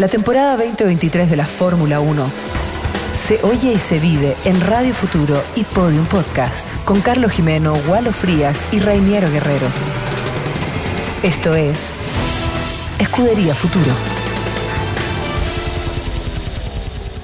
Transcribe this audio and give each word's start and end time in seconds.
La 0.00 0.08
temporada 0.08 0.56
2023 0.56 1.28
de 1.28 1.36
la 1.36 1.44
Fórmula 1.44 2.00
1 2.00 2.32
se 3.12 3.38
oye 3.44 3.72
y 3.72 3.78
se 3.78 3.98
vive 3.98 4.34
en 4.46 4.58
Radio 4.62 4.94
Futuro 4.94 5.42
y 5.56 5.64
Podium 5.64 6.06
Podcast 6.06 6.64
con 6.86 7.02
Carlos 7.02 7.32
Jimeno, 7.32 7.74
Walo 7.86 8.10
Frías 8.10 8.58
y 8.72 8.78
Rainiero 8.78 9.30
Guerrero. 9.30 9.66
Esto 11.22 11.54
es 11.54 11.78
Escudería 12.98 13.54
Futuro. 13.54 14.09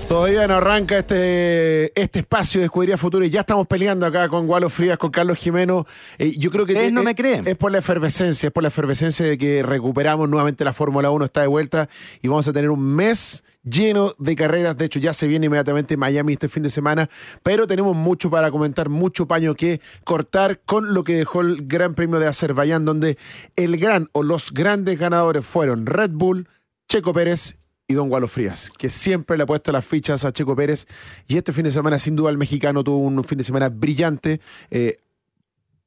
Todavía 0.09 0.46
no 0.46 0.54
arranca 0.54 0.98
este, 0.98 2.00
este 2.00 2.20
espacio 2.20 2.61
de 2.61 2.66
Escudería 2.66 2.96
Futuro 2.96 3.25
y 3.25 3.30
ya 3.30 3.41
estamos 3.41 3.66
peleando 3.66 4.07
acá 4.07 4.29
con 4.29 4.46
Gualo 4.46 4.71
Frías, 4.71 4.98
con 4.98 5.11
Carlos 5.11 5.36
Jimeno. 5.36 5.84
Eh, 6.18 6.32
yo 6.39 6.52
creo 6.52 6.64
que 6.64 6.75
Ustedes 6.75 6.93
no 6.93 7.00
es, 7.00 7.07
me 7.07 7.14
creen. 7.16 7.45
es 7.45 7.57
por 7.57 7.72
la 7.72 7.79
efervescencia, 7.79 8.46
es 8.46 8.53
por 8.53 8.62
la 8.62 8.68
efervescencia 8.68 9.27
de 9.27 9.36
que 9.36 9.64
recuperamos 9.64 10.29
nuevamente 10.29 10.64
la 10.64 10.72
Fórmula 10.72 11.11
1, 11.11 11.25
está 11.25 11.40
de 11.40 11.48
vuelta 11.48 11.89
y 12.22 12.29
vamos 12.29 12.46
a 12.46 12.53
tener 12.53 12.71
un 12.71 12.95
mes 12.95 13.43
lleno 13.64 14.12
de 14.18 14.36
carreras. 14.36 14.76
De 14.76 14.84
hecho, 14.84 15.00
ya 15.00 15.12
se 15.12 15.26
viene 15.26 15.46
inmediatamente 15.46 15.96
Miami 15.96 16.34
este 16.34 16.48
fin 16.48 16.62
de 16.62 16.70
semana, 16.70 17.09
pero 17.43 17.67
tenemos 17.67 17.96
mucho 17.96 18.31
para 18.31 18.53
comentar, 18.53 18.89
mucho 18.89 19.26
paño 19.26 19.57
que 19.57 19.81
cortar 20.04 20.61
con 20.64 20.95
lo 20.95 21.03
que 21.03 21.17
dejó 21.17 21.40
el 21.40 21.67
Gran 21.67 21.95
Premio 21.95 22.20
de 22.20 22.29
Azerbaiyán, 22.29 22.84
donde 22.84 23.18
el 23.57 23.76
gran 23.76 24.09
o 24.12 24.23
los 24.23 24.53
grandes 24.53 25.00
ganadores 25.00 25.45
fueron 25.45 25.84
Red 25.84 26.11
Bull, 26.12 26.48
Checo 26.89 27.12
Pérez 27.12 27.57
y 27.89 27.95
Don 27.95 28.08
Gualo 28.08 28.26
Frías, 28.26 28.71
que 28.76 28.90
siempre 28.90 29.36
le 29.36 29.45
ha 29.45 29.46
puesto 29.46 29.71
las 29.71 29.85
fichas 29.85 30.25
a 30.25 30.32
Checo 30.32 30.57
Pérez. 30.57 30.86
Y 31.29 31.36
este 31.36 31.53
fin 31.53 31.64
de 31.64 31.71
semana, 31.71 31.99
sin 31.99 32.17
duda, 32.17 32.31
el 32.31 32.39
mexicano 32.39 32.83
tuvo 32.83 32.98
un 32.98 33.22
fin 33.25 33.39
de 33.39 33.45
semana 33.45 33.69
brillante. 33.69 34.41
eh, 34.70 34.97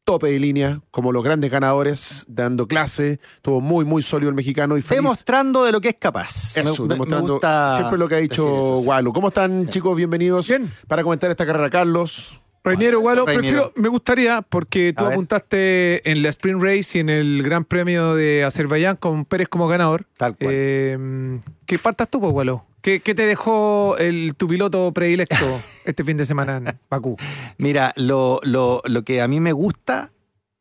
tope 0.05 0.27
de 0.31 0.39
línea, 0.39 0.81
como 0.89 1.11
los 1.11 1.23
grandes 1.23 1.51
ganadores, 1.51 2.25
dando 2.27 2.67
clase. 2.67 3.19
Estuvo 3.35 3.61
muy, 3.61 3.85
muy 3.85 4.01
sólido 4.01 4.29
el 4.29 4.35
mexicano 4.35 4.75
y 4.75 4.81
feliz. 4.81 5.03
Demostrando 5.03 5.63
de 5.65 5.71
lo 5.71 5.79
que 5.81 5.89
es 5.89 5.95
capaz. 5.99 6.57
Eso, 6.57 6.81
Me- 6.81 6.87
me 6.87 6.93
demostrando 6.95 7.33
gusta 7.33 7.75
siempre 7.75 7.99
lo 7.99 8.07
que 8.07 8.15
ha 8.15 8.17
dicho 8.17 8.43
eso. 8.47 8.83
Gualo. 8.85 9.13
¿Cómo 9.13 9.27
están, 9.27 9.67
chicos? 9.69 9.95
Bienvenidos 9.95 10.47
Bien. 10.47 10.67
para 10.87 11.03
comentar 11.03 11.29
esta 11.29 11.45
carrera, 11.45 11.69
Carlos. 11.69 12.41
Reiniero, 12.69 12.99
Gualo, 12.99 13.25
prefiero, 13.25 13.71
me 13.75 13.89
gustaría, 13.89 14.41
porque 14.41 14.93
tú 14.95 15.03
A 15.03 15.07
ver. 15.07 15.13
apuntaste 15.15 16.09
en 16.09 16.21
la 16.23 16.29
Sprint 16.29 16.61
Race 16.61 16.97
y 16.97 17.01
en 17.01 17.09
el 17.09 17.43
Gran 17.43 17.65
Premio 17.65 18.15
de 18.15 18.43
Azerbaiyán 18.43 18.95
con 18.97 19.25
Pérez 19.25 19.47
como 19.47 19.67
ganador. 19.67 20.05
Tal 20.17 20.35
cual. 20.37 20.49
Eh, 20.53 21.39
¿Qué 21.65 21.77
partas 21.79 22.09
tú, 22.09 22.19
pues, 22.19 22.31
Gualo? 22.31 22.65
¿Qué, 22.81 23.01
qué 23.01 23.13
te 23.13 23.25
dejó 23.25 23.97
el, 23.97 24.35
tu 24.37 24.47
piloto 24.47 24.91
predilecto 24.93 25.35
este 25.85 26.03
fin 26.05 26.15
de 26.17 26.25
semana 26.25 26.57
en 26.57 26.79
Bakú? 26.89 27.17
Mira, 27.57 27.91
lo, 27.97 28.39
lo- 28.43 28.81
lo 28.85 29.03
que 29.03 29.21
a 29.21 29.27
mí 29.27 29.39
me 29.41 29.51
gusta 29.51 30.11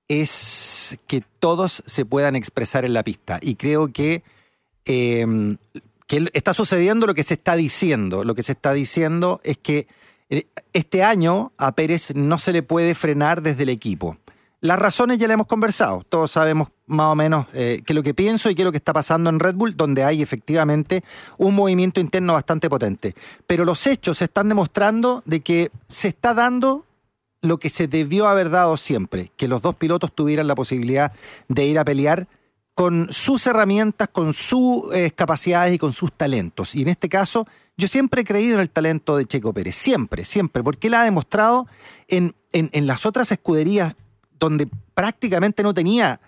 es 0.09 0.99
que 1.07 1.23
todos 1.39 1.83
se 1.87 2.05
puedan 2.05 2.35
expresar 2.35 2.85
en 2.85 2.93
la 2.95 3.05
pista. 3.05 3.39
Y 3.43 3.55
creo 3.57 3.93
que, 3.93 4.23
eh, 4.87 5.27
que 6.07 6.29
está 6.33 6.55
sucediendo 6.55 7.07
lo 7.07 7.15
que 7.15 7.23
se 7.23 7.35
está 7.35 7.55
diciendo. 7.57 8.25
Lo 8.25 8.35
que 8.35 8.43
se 8.43 8.53
está 8.53 8.73
diciendo 8.73 9.41
es 9.45 9.59
que 9.59 9.87
este 10.73 11.03
año 11.03 11.53
a 11.57 11.73
Pérez 11.73 12.15
no 12.15 12.39
se 12.39 12.53
le 12.53 12.63
puede 12.63 12.95
frenar 12.95 13.43
desde 13.43 13.63
el 13.63 13.71
equipo. 13.71 14.17
Las 14.61 14.79
razones 14.79 15.19
ya 15.19 15.29
las 15.29 15.35
hemos 15.35 15.47
conversado. 15.47 16.05
Todos 16.09 16.33
sabemos 16.33 16.69
más 16.87 17.13
o 17.13 17.15
menos 17.15 17.47
eh, 17.53 17.81
qué 17.87 17.93
es 17.93 17.95
lo 17.95 18.03
que 18.03 18.13
pienso 18.15 18.51
y 18.51 18.55
qué 18.57 18.63
es 18.63 18.67
lo 18.67 18.73
que 18.73 18.79
está 18.79 18.93
pasando 18.93 19.31
en 19.31 19.39
Red 19.39 19.55
Bull, 19.55 19.77
donde 19.77 20.03
hay 20.03 20.21
efectivamente 20.21 21.05
un 21.37 21.55
movimiento 21.55 22.01
interno 22.01 22.33
bastante 22.33 22.69
potente. 22.69 23.15
Pero 23.47 23.65
los 23.65 23.87
hechos 23.87 24.21
están 24.21 24.49
demostrando 24.49 25.23
de 25.27 25.41
que 25.41 25.71
se 25.87 26.09
está 26.09 26.35
dando 26.35 26.85
lo 27.41 27.59
que 27.59 27.69
se 27.69 27.87
debió 27.87 28.27
haber 28.27 28.51
dado 28.51 28.77
siempre, 28.77 29.31
que 29.37 29.47
los 29.47 29.63
dos 29.63 29.77
pilotos 29.77 30.13
tuvieran 30.13 30.49
la 30.49 30.57
posibilidad 30.57 31.13
de 31.47 31.67
ir 31.67 31.79
a 31.79 31.85
pelear 31.85 32.27
con 32.79 33.09
sus 33.13 33.45
herramientas, 33.49 34.07
con 34.07 34.33
sus 34.33 34.85
eh, 34.95 35.11
capacidades 35.11 35.75
y 35.75 35.79
con 35.79 35.93
sus 35.93 36.13
talentos. 36.13 36.77
Y 36.77 36.83
en 36.83 36.89
este 36.91 37.09
caso, 37.09 37.45
yo 37.77 37.89
siempre 37.89 38.21
he 38.21 38.25
creído 38.25 38.55
en 38.55 38.61
el 38.61 38.71
talento 38.71 39.17
de 39.17 39.27
Checo 39.27 39.53
Pérez, 39.53 39.75
siempre, 39.75 40.25
siempre, 40.25 40.63
porque 40.63 40.87
él 40.87 40.95
ha 40.95 41.03
demostrado 41.03 41.67
en, 42.07 42.37
en- 42.53 42.71
en 42.73 42.87
las 42.87 43.05
otras 43.05 43.33
escuderías 43.33 43.97
donde 44.39 44.69
prácticamente 44.95 45.65
no 45.65 45.75
tenía 45.75 46.21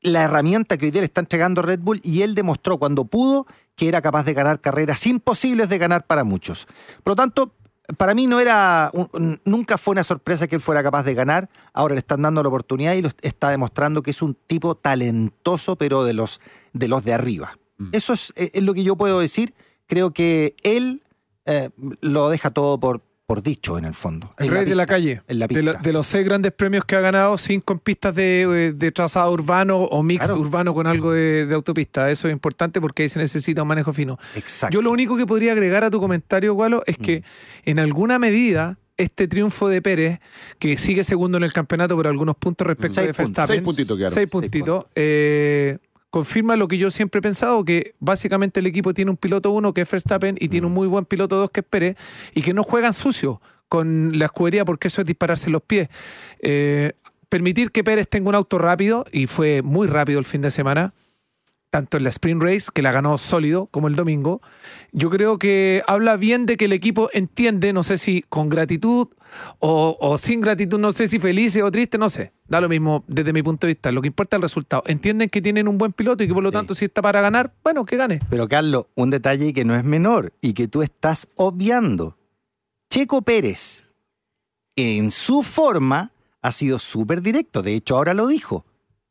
la 0.00 0.22
herramienta 0.24 0.76
que 0.76 0.86
hoy 0.86 0.90
día 0.90 1.02
le 1.02 1.06
está 1.06 1.20
entregando 1.20 1.62
Red 1.62 1.78
Bull 1.78 2.00
y 2.02 2.22
él 2.22 2.34
demostró 2.34 2.78
cuando 2.78 3.04
pudo 3.04 3.46
que 3.76 3.86
era 3.86 4.02
capaz 4.02 4.24
de 4.24 4.34
ganar 4.34 4.60
carreras 4.60 5.06
imposibles 5.06 5.68
de 5.68 5.78
ganar 5.78 6.04
para 6.08 6.24
muchos. 6.24 6.66
Por 7.04 7.12
lo 7.12 7.14
tanto, 7.16 7.54
para 7.98 8.14
mí 8.14 8.26
no 8.26 8.40
era, 8.40 8.90
un- 8.94 9.08
un- 9.12 9.40
nunca 9.44 9.76
fue 9.78 9.92
una 9.92 10.04
sorpresa 10.04 10.46
que 10.46 10.54
él 10.54 10.60
fuera 10.60 10.82
capaz 10.82 11.02
de 11.02 11.14
ganar. 11.14 11.48
Ahora 11.72 11.94
le 11.94 11.98
están 12.00 12.22
dando 12.22 12.42
la 12.42 12.48
oportunidad 12.48 12.94
y 12.94 13.02
lo 13.02 13.10
está 13.22 13.50
demostrando 13.50 14.02
que 14.02 14.10
es 14.12 14.22
un 14.22 14.34
tipo 14.34 14.74
talentoso, 14.74 15.76
pero 15.76 16.04
de 16.04 16.12
los 16.14 16.40
de, 16.72 16.88
los 16.88 17.04
de 17.04 17.12
arriba. 17.12 17.58
Eso 17.92 18.12
es, 18.12 18.32
es 18.36 18.62
lo 18.62 18.74
que 18.74 18.84
yo 18.84 18.96
puedo 18.96 19.18
decir. 19.18 19.54
Creo 19.88 20.12
que 20.12 20.54
él 20.62 21.02
eh, 21.46 21.70
lo 22.00 22.28
deja 22.28 22.50
todo 22.50 22.78
por, 22.78 23.02
por 23.32 23.42
dicho 23.42 23.78
en 23.78 23.86
el 23.86 23.94
fondo. 23.94 24.34
El 24.36 24.48
rey 24.48 24.66
de 24.66 24.74
la 24.74 24.84
calle. 24.84 25.22
En 25.26 25.38
la 25.38 25.46
De, 25.46 25.62
lo- 25.62 25.72
pista. 25.72 25.88
de 25.88 25.92
los 25.94 26.06
seis 26.06 26.22
grandes 26.26 26.52
premios 26.52 26.84
que 26.84 26.96
ha 26.96 27.00
ganado, 27.00 27.38
cinco 27.38 27.72
en 27.72 27.78
pistas 27.78 28.14
de, 28.14 28.42
eh, 28.42 28.72
de 28.74 28.92
trazado 28.92 29.32
urbano 29.32 29.78
o 29.78 30.02
mix 30.02 30.26
Claro. 30.26 30.38
urbano 30.40 30.74
con 30.74 30.86
algo 30.86 31.12
de, 31.12 31.46
de 31.46 31.54
autopista. 31.54 32.10
Eso 32.10 32.28
es 32.28 32.32
importante 32.32 32.78
porque 32.78 33.04
ahí 33.04 33.08
se 33.08 33.18
necesita 33.18 33.62
un 33.62 33.68
manejo 33.68 33.90
fino. 33.94 34.18
Exacto. 34.36 34.74
Yo 34.74 34.82
lo 34.82 34.90
único 34.90 35.16
que 35.16 35.24
podría 35.24 35.52
agregar 35.52 35.82
a 35.82 35.88
tu 35.90 35.98
comentario, 35.98 36.52
Gualo, 36.52 36.82
es 36.86 36.98
que 36.98 37.24
en 37.64 37.78
alguna 37.78 38.18
medida 38.18 38.76
este 38.98 39.26
triunfo 39.28 39.70
de 39.70 39.80
Pérez, 39.80 40.20
que 40.58 40.76
sigue 40.76 41.02
segundo 41.02 41.38
en 41.38 41.44
el 41.44 41.54
campeonato 41.54 41.96
por 41.96 42.06
algunos 42.06 42.36
puntos 42.36 42.66
respecto 42.66 42.96
Seis 42.96 43.06
de 43.06 43.14
puntos. 43.14 43.26
Verstappen, 43.34 43.54
Seis 43.56 43.64
puntitos 43.64 43.96
quedaron. 43.96 44.14
seis 44.14 44.28
puntitos, 44.28 44.84
eh, 44.94 45.78
confirma 46.12 46.56
lo 46.56 46.68
que 46.68 46.76
yo 46.76 46.90
siempre 46.90 47.20
he 47.20 47.22
pensado, 47.22 47.64
que 47.64 47.94
básicamente 47.98 48.60
el 48.60 48.66
equipo 48.66 48.92
tiene 48.92 49.10
un 49.10 49.16
piloto 49.16 49.50
uno 49.50 49.72
que 49.72 49.80
es 49.80 49.90
Verstappen 49.90 50.36
y 50.38 50.48
tiene 50.48 50.66
un 50.66 50.74
muy 50.74 50.86
buen 50.86 51.06
piloto 51.06 51.36
dos 51.36 51.50
que 51.50 51.60
es 51.60 51.66
Pérez 51.66 51.96
y 52.34 52.42
que 52.42 52.52
no 52.52 52.62
juegan 52.62 52.92
sucio 52.92 53.40
con 53.70 54.18
la 54.18 54.26
escudería 54.26 54.66
porque 54.66 54.88
eso 54.88 55.00
es 55.00 55.06
dispararse 55.06 55.48
los 55.48 55.62
pies. 55.62 55.88
Eh, 56.40 56.92
permitir 57.30 57.72
que 57.72 57.82
Pérez 57.82 58.06
tenga 58.08 58.28
un 58.28 58.34
auto 58.34 58.58
rápido 58.58 59.06
y 59.10 59.26
fue 59.26 59.62
muy 59.62 59.88
rápido 59.88 60.18
el 60.18 60.26
fin 60.26 60.42
de 60.42 60.50
semana 60.50 60.92
tanto 61.72 61.96
en 61.96 62.04
la 62.04 62.10
Sprint 62.10 62.42
Race, 62.42 62.66
que 62.72 62.82
la 62.82 62.92
ganó 62.92 63.16
sólido, 63.16 63.64
como 63.70 63.88
el 63.88 63.96
domingo, 63.96 64.42
yo 64.92 65.08
creo 65.08 65.38
que 65.38 65.82
habla 65.86 66.18
bien 66.18 66.44
de 66.44 66.58
que 66.58 66.66
el 66.66 66.74
equipo 66.74 67.08
entiende, 67.14 67.72
no 67.72 67.82
sé 67.82 67.96
si 67.96 68.20
con 68.28 68.50
gratitud 68.50 69.08
o, 69.58 69.96
o 69.98 70.18
sin 70.18 70.42
gratitud, 70.42 70.78
no 70.78 70.92
sé 70.92 71.08
si 71.08 71.18
feliz 71.18 71.56
o 71.56 71.70
triste, 71.70 71.96
no 71.96 72.10
sé. 72.10 72.34
Da 72.46 72.60
lo 72.60 72.68
mismo 72.68 73.04
desde 73.08 73.32
mi 73.32 73.42
punto 73.42 73.66
de 73.66 73.72
vista. 73.72 73.90
Lo 73.90 74.02
que 74.02 74.08
importa 74.08 74.36
es 74.36 74.38
el 74.38 74.42
resultado. 74.42 74.82
Entienden 74.86 75.30
que 75.30 75.40
tienen 75.40 75.66
un 75.66 75.78
buen 75.78 75.92
piloto 75.94 76.22
y 76.22 76.28
que 76.28 76.34
por 76.34 76.42
lo 76.42 76.50
Sí. 76.50 76.52
tanto, 76.52 76.74
si 76.74 76.84
está 76.84 77.00
para 77.00 77.22
ganar, 77.22 77.54
bueno, 77.64 77.86
que 77.86 77.96
gane. 77.96 78.20
Pero 78.28 78.46
Carlos, 78.46 78.84
un 78.94 79.08
detalle 79.08 79.54
que 79.54 79.64
no 79.64 79.74
es 79.74 79.82
menor 79.82 80.34
y 80.42 80.52
que 80.52 80.68
tú 80.68 80.82
estás 80.82 81.26
obviando. 81.36 82.18
Checo 82.90 83.22
Pérez, 83.22 83.86
en 84.76 85.10
su 85.10 85.42
forma, 85.42 86.12
ha 86.42 86.52
sido 86.52 86.78
súper 86.78 87.22
directo. 87.22 87.62
De 87.62 87.74
hecho, 87.74 87.96
ahora 87.96 88.12
lo 88.12 88.26
dijo. 88.26 88.66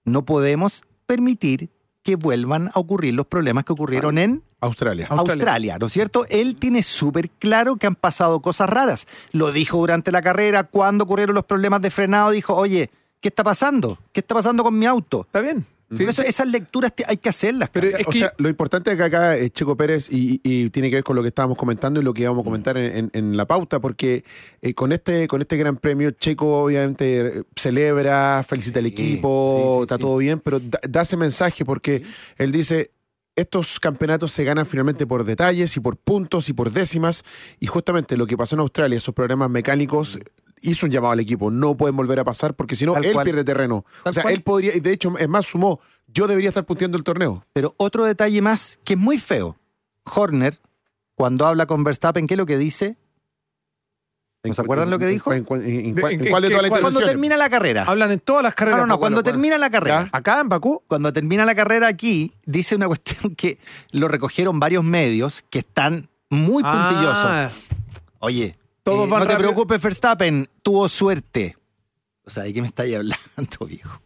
No 0.06 0.26
podemos 0.26 0.84
permitir 1.08 1.72
que 2.04 2.16
vuelvan 2.16 2.70
a 2.74 2.80
ocurrir 2.80 3.14
los 3.14 3.28
problemas 3.28 3.64
que 3.64 3.74
ocurrieron 3.74 4.18
en 4.18 4.44
Australia. 4.60 5.08
Australia. 5.10 5.44
Australia, 5.44 5.78
¿no 5.80 5.88
es 5.88 5.94
cierto? 5.94 6.26
Él 6.30 6.56
tiene 6.56 6.84
súper 6.84 7.30
claro 7.30 7.76
que 7.76 7.88
han 7.88 7.96
pasado 7.96 8.42
cosas 8.42 8.70
raras. 8.70 9.08
Lo 9.32 9.52
dijo 9.52 9.78
durante 9.78 10.12
la 10.12 10.22
carrera, 10.22 10.64
cuando 10.64 11.04
ocurrieron 11.04 11.36
los 11.36 11.46
problemas 11.46 11.82
de 11.82 11.92
frenado, 11.92 12.32
dijo, 12.32 12.56
oye, 12.56 12.90
¿qué 13.20 13.30
está 13.30 13.44
pasando? 13.44 14.00
¿Qué 14.12 14.20
está 14.22 14.36
pasando 14.36 14.64
con 14.64 14.78
mi 14.78 14.86
auto? 14.86 15.22
¿Está 15.22 15.42
bien? 15.42 15.66
Sí, 15.94 16.04
Eso- 16.04 16.22
esas 16.24 16.48
lecturas 16.48 16.96
te- 16.96 17.04
hay 17.08 17.18
que 17.18 17.30
hacerlas. 17.30 17.70
Pero 17.70 17.88
es 17.88 18.08
o 18.08 18.12
que- 18.12 18.20
sea, 18.20 18.34
lo 18.38 18.48
importante 18.50 18.92
es 18.92 18.98
que 18.98 19.04
acá 19.04 19.36
es 19.36 19.52
Checo 19.52 19.76
Pérez 19.76 20.08
y, 20.12 20.40
y 20.44 20.70
tiene 20.70 20.90
que 20.90 20.96
ver 20.98 21.04
con 21.04 21.16
lo 21.16 21.22
que 21.22 21.28
estábamos 21.28 21.58
comentando 21.58 22.00
y 22.00 22.04
lo 22.04 22.14
que 22.14 22.22
íbamos 22.22 22.42
a 22.42 22.44
comentar 22.46 22.78
en, 22.78 22.96
en- 22.96 23.12
en 23.14 23.36
la 23.38 23.46
pauta, 23.46 23.80
porque 23.82 24.24
eh, 24.62 24.74
con 24.74 24.92
este 24.94 25.28
con 25.28 25.42
este 25.42 25.58
gran 25.58 25.76
premio, 25.78 26.12
Checo 26.12 26.64
obviamente 26.64 27.40
eh, 27.40 27.44
celebra, 27.56 28.44
felicita 28.48 28.80
al 28.80 28.86
equipo, 28.86 29.58
sí, 29.58 29.78
sí, 29.78 29.82
está 29.84 29.98
todo 29.98 30.18
bien, 30.18 30.40
pero 30.40 30.60
da, 30.60 30.80
da 30.88 31.02
ese 31.02 31.18
mensaje 31.18 31.66
porque 31.66 32.04
él 32.38 32.52
dice, 32.52 32.92
estos 33.36 33.80
campeonatos 33.80 34.32
se 34.32 34.44
ganan 34.44 34.66
finalmente 34.66 35.08
por 35.08 35.24
detalles 35.24 35.76
y 35.76 35.80
por 35.80 35.98
puntos 35.98 36.48
y 36.50 36.54
por 36.54 36.72
décimas, 36.72 37.24
y 37.60 37.68
justamente 37.68 38.18
lo 38.18 38.28
que 38.28 38.38
pasó 38.38 38.56
en 38.56 38.60
Australia, 38.62 38.98
esos 38.98 39.14
problemas 39.16 39.50
mecánicos, 39.50 40.20
hizo 40.62 40.86
un 40.86 40.92
llamado 40.92 41.14
al 41.14 41.20
equipo, 41.20 41.50
no 41.52 41.76
pueden 41.76 41.96
volver 41.96 42.20
a 42.20 42.24
pasar 42.24 42.54
porque 42.56 42.76
si 42.76 42.86
no, 42.86 42.96
él 42.98 43.14
cual. 43.14 43.24
pierde 43.26 43.44
terreno. 43.44 43.86
Tal 44.04 44.12
o 44.12 44.14
sea, 44.14 44.24
cual. 44.24 44.34
él 44.36 44.44
podría, 44.44 44.76
y 44.76 44.80
de 44.80 44.92
hecho, 44.94 45.18
es 45.18 45.28
más, 45.30 45.46
sumó, 45.46 45.80
yo 46.08 46.28
debería 46.28 46.50
estar 46.50 46.66
punteando 46.66 46.98
el 46.98 47.04
torneo. 47.04 47.44
Pero 47.54 47.74
otro 47.78 48.06
detalle 48.06 48.42
más 48.42 48.80
que 48.84 48.94
es 48.94 49.00
muy 49.00 49.18
feo. 49.18 49.58
Horner, 50.16 50.60
cuando 51.16 51.46
habla 51.46 51.66
con 51.66 51.84
Verstappen, 51.84 52.28
¿qué 52.28 52.34
es 52.34 52.38
lo 52.38 52.46
que 52.46 52.58
dice? 52.58 52.98
¿No 54.44 54.56
se 54.56 54.62
acuerdan 54.62 54.90
lo 54.90 54.98
que 54.98 55.06
dijo? 55.06 55.32
¿En, 55.34 55.44
cuál- 55.44 55.62
en- 55.62 55.86
en 55.86 55.96
De- 55.96 56.02
cuál- 56.02 56.14
en 56.14 56.20
en 56.20 56.26
qué- 56.26 56.30
cuál 56.32 56.42
de 56.42 56.48
qué- 56.48 56.56
todas 56.56 56.72
las? 56.72 56.82
Cuando 56.82 57.00
termina 57.02 57.38
la 57.38 57.48
carrera. 57.50 57.84
Hablan 57.84 58.12
en 58.12 58.20
todas 58.20 58.42
las 58.42 58.56
carreras. 58.56 58.80
no, 58.80 58.88
no, 58.88 59.00
cuando 59.00 59.22
termina 59.22 59.56
la 59.60 59.70
carrera. 59.70 60.10
Acá 60.12 60.40
en 60.42 60.50
Bakú. 60.50 60.82
Cuando 60.88 61.14
termina 61.14 61.46
la 61.46 61.54
carrera 61.54 61.88
aquí, 61.88 62.34
dice 62.48 62.76
una 62.76 62.88
cuestión 62.88 63.36
que 63.36 63.60
lo 63.92 64.08
recogieron 64.08 64.60
varios 64.60 64.84
medios 64.84 65.44
que 65.52 65.60
están 65.60 66.10
muy 66.32 66.64
puntillosos. 66.64 67.16
Ah, 67.28 67.50
Oye, 68.20 68.56
Todos 68.84 69.08
eh, 69.08 69.12
van 69.12 69.24
no 69.24 69.28
te 69.28 69.38
preocupes, 69.38 69.82
Verstappen, 69.82 70.50
tuvo 70.62 70.88
suerte. 70.90 71.58
O 72.24 72.30
sea, 72.30 72.44
¿de 72.44 72.54
qué 72.54 72.62
me 72.62 72.68
estáis 72.68 72.96
hablando, 72.96 73.66
viejo? 73.68 74.02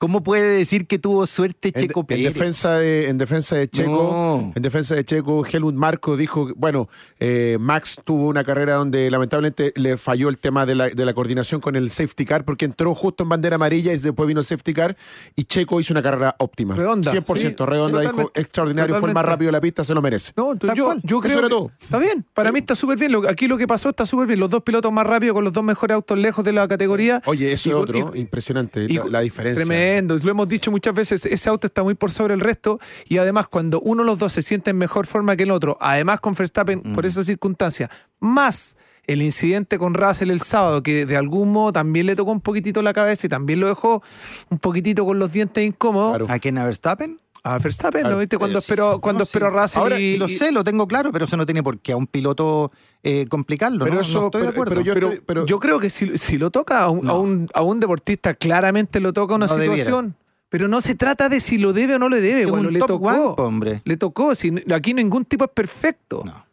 ¿Cómo 0.00 0.22
puede 0.22 0.56
decir 0.56 0.86
que 0.86 0.98
tuvo 0.98 1.26
suerte 1.26 1.68
En, 1.68 1.74
Checo 1.74 2.00
en 2.00 2.06
Pérez? 2.06 2.24
defensa 2.32 2.78
de, 2.78 3.08
en 3.10 3.18
defensa 3.18 3.54
de 3.56 3.68
Checo, 3.68 3.90
No. 3.90 4.52
en 4.56 4.62
defensa 4.62 4.94
de 4.94 5.04
Checo, 5.04 5.44
Helmut 5.44 5.74
Marco 5.74 6.16
dijo, 6.16 6.48
bueno, 6.56 6.88
eh, 7.18 7.58
Max 7.60 8.00
tuvo 8.02 8.28
una 8.28 8.42
carrera 8.42 8.76
donde 8.76 9.10
lamentablemente 9.10 9.74
le 9.76 9.98
falló 9.98 10.30
el 10.30 10.38
tema 10.38 10.64
de 10.64 10.74
la, 10.74 10.88
de 10.88 11.04
la 11.04 11.12
coordinación 11.12 11.60
con 11.60 11.76
el 11.76 11.90
safety 11.90 12.24
car 12.24 12.46
porque 12.46 12.64
entró 12.64 12.94
justo 12.94 13.24
en 13.24 13.28
bandera 13.28 13.56
amarilla 13.56 13.92
y 13.92 13.98
después 13.98 14.26
vino 14.26 14.40
el 14.40 14.46
safety 14.46 14.72
car 14.72 14.96
y 15.36 15.44
Checo 15.44 15.78
hizo 15.80 15.92
una 15.92 16.02
carrera 16.02 16.34
óptima. 16.38 16.74
Redonda, 16.76 17.12
100%, 17.12 17.36
sí, 17.36 17.54
redonda, 17.58 18.00
dijo, 18.00 18.10
totalmente, 18.12 18.40
extraordinario, 18.40 18.98
fue 19.00 19.08
el 19.10 19.14
más 19.14 19.26
rápido 19.26 19.48
de 19.48 19.52
la 19.52 19.60
pista, 19.60 19.84
se 19.84 19.92
lo 19.92 20.00
merece. 20.00 20.32
No, 20.34 20.52
entonces 20.52 20.78
yo, 20.78 20.94
yo 21.02 21.18
Eso 21.18 21.20
creo 21.20 21.38
era 21.40 21.42
que 21.42 21.48
todo. 21.50 21.72
está 21.78 21.98
bien. 21.98 22.24
Para 22.32 22.50
mí 22.52 22.60
está 22.60 22.74
súper 22.74 22.98
bien. 22.98 23.12
Lo- 23.12 23.28
Aquí 23.28 23.46
lo 23.48 23.58
que 23.58 23.66
pasó 23.68 23.90
está 23.90 24.06
súper 24.06 24.26
bien. 24.28 24.40
Los 24.40 24.48
dos 24.48 24.62
pilotos 24.62 24.90
más 24.90 25.06
rápidos 25.06 25.34
con 25.34 25.44
los 25.44 25.52
dos 25.52 25.62
mejores 25.62 25.94
autos 25.94 26.18
lejos 26.18 26.42
de 26.42 26.54
la 26.54 26.66
categoría. 26.66 27.20
Oye, 27.26 27.52
eso 27.52 27.68
Y 27.68 27.72
es 27.72 27.76
otro, 27.76 28.12
y- 28.14 28.20
impresionante, 28.20 28.84
y- 28.88 28.94
la, 28.94 29.04
la 29.04 29.20
diferencia. 29.20 29.62
Tremendo, 29.66 29.89
lo 30.24 30.30
hemos 30.30 30.48
dicho 30.48 30.70
muchas 30.70 30.94
veces, 30.94 31.26
ese 31.26 31.48
auto 31.48 31.66
está 31.66 31.82
muy 31.82 31.94
por 31.94 32.10
sobre 32.10 32.34
el 32.34 32.40
resto 32.40 32.78
y 33.08 33.18
además 33.18 33.46
cuando 33.48 33.80
uno 33.80 34.02
de 34.02 34.06
los 34.06 34.18
dos 34.18 34.32
se 34.32 34.42
siente 34.42 34.70
en 34.70 34.78
mejor 34.78 35.06
forma 35.06 35.36
que 35.36 35.42
el 35.44 35.50
otro, 35.50 35.76
además 35.80 36.20
con 36.20 36.34
Verstappen 36.34 36.82
Mm. 36.84 36.94
por 36.94 37.06
esa 37.06 37.24
circunstancia, 37.24 37.90
más 38.20 38.76
el 39.06 39.22
incidente 39.22 39.76
con 39.78 39.94
Russell 39.94 40.30
el 40.30 40.40
sábado, 40.40 40.82
que 40.82 41.04
de 41.06 41.16
algún 41.16 41.50
modo 41.52 41.72
también 41.72 42.06
le 42.06 42.14
tocó 42.14 42.30
un 42.30 42.40
poquitito 42.40 42.80
la 42.82 42.92
cabeza 42.92 43.26
y 43.26 43.30
también 43.30 43.58
lo 43.60 43.66
dejó 43.68 44.02
un 44.50 44.58
poquitito 44.58 45.04
con 45.04 45.18
los 45.18 45.32
dientes 45.32 45.64
incómodos 45.64 46.10
Claro. 46.16 46.26
¿A 46.28 46.38
quién? 46.38 46.58
¿A 46.58 46.64
Verstappen? 46.64 47.18
A 47.42 47.58
Verstappen, 47.58 48.02
Claro. 48.02 48.16
¿no 48.16 48.20
viste? 48.20 48.36
Cuando 48.38 48.58
Eh, 48.58 48.62
sí, 48.62 48.74
sí. 48.76 48.82
cuando 49.00 49.20
No, 49.20 49.24
esperó 49.24 49.50
sí. 49.50 49.56
Russell 49.58 49.78
Ahora, 49.80 49.98
y, 50.00 50.16
lo 50.18 50.26
y- 50.28 50.36
sé, 50.36 50.52
lo 50.52 50.62
tengo 50.64 50.86
claro, 50.86 51.10
pero 51.12 51.24
eso 51.24 51.36
no 51.36 51.46
tiene 51.46 51.62
por 51.62 51.78
qué 51.78 51.92
a 51.92 51.96
un 51.96 52.06
piloto 52.06 52.70
eh, 53.02 53.26
complicarlo. 53.28 53.84
Pero 53.84 53.94
¿no? 53.96 54.00
eso- 54.02 54.20
no 54.20 54.24
estoy 54.26 54.40
de 54.42 54.46
pero- 54.48 54.50
acuerdo. 54.56 54.70
pero 54.70 54.80
yo- 54.82 54.94
pero, 54.94 55.08
estoy- 55.08 55.24
pero- 55.26 55.46
yo 55.46 55.58
creo 55.58 55.78
que 55.80 55.88
si, 55.90 56.18
si 56.18 56.36
lo 56.38 56.50
toca 56.50 56.82
a 56.82 56.90
un, 56.90 57.08
a, 57.08 57.14
un, 57.14 57.48
a 57.54 57.62
un 57.62 57.80
deportista, 57.80 58.34
claramente 58.34 59.00
lo 59.00 59.12
toca 59.12 59.34
una 59.34 59.46
No 59.46 59.54
debiera. 59.56 59.76
situación. 59.76 60.16
Pero 60.50 60.66
no 60.68 60.80
se 60.80 60.94
trata 60.96 61.28
de 61.28 61.38
si 61.40 61.58
lo 61.58 61.72
debe 61.72 61.94
o 61.94 61.98
no 61.98 62.08
le 62.08 62.20
debe. 62.20 62.42
Es 62.42 62.50
Bueno, 62.50 62.68
un 62.68 62.74
le 62.74 62.80
top 62.80 62.88
tocó. 62.88 63.06
one, 63.06 63.34
hombre. 63.38 63.82
Le 63.84 63.96
tocó. 63.96 64.34
Si, 64.34 64.52
aquí 64.74 64.92
ningún 64.94 65.24
tipo 65.24 65.44
es 65.44 65.50
perfecto. 65.54 66.22
No. 66.24 66.44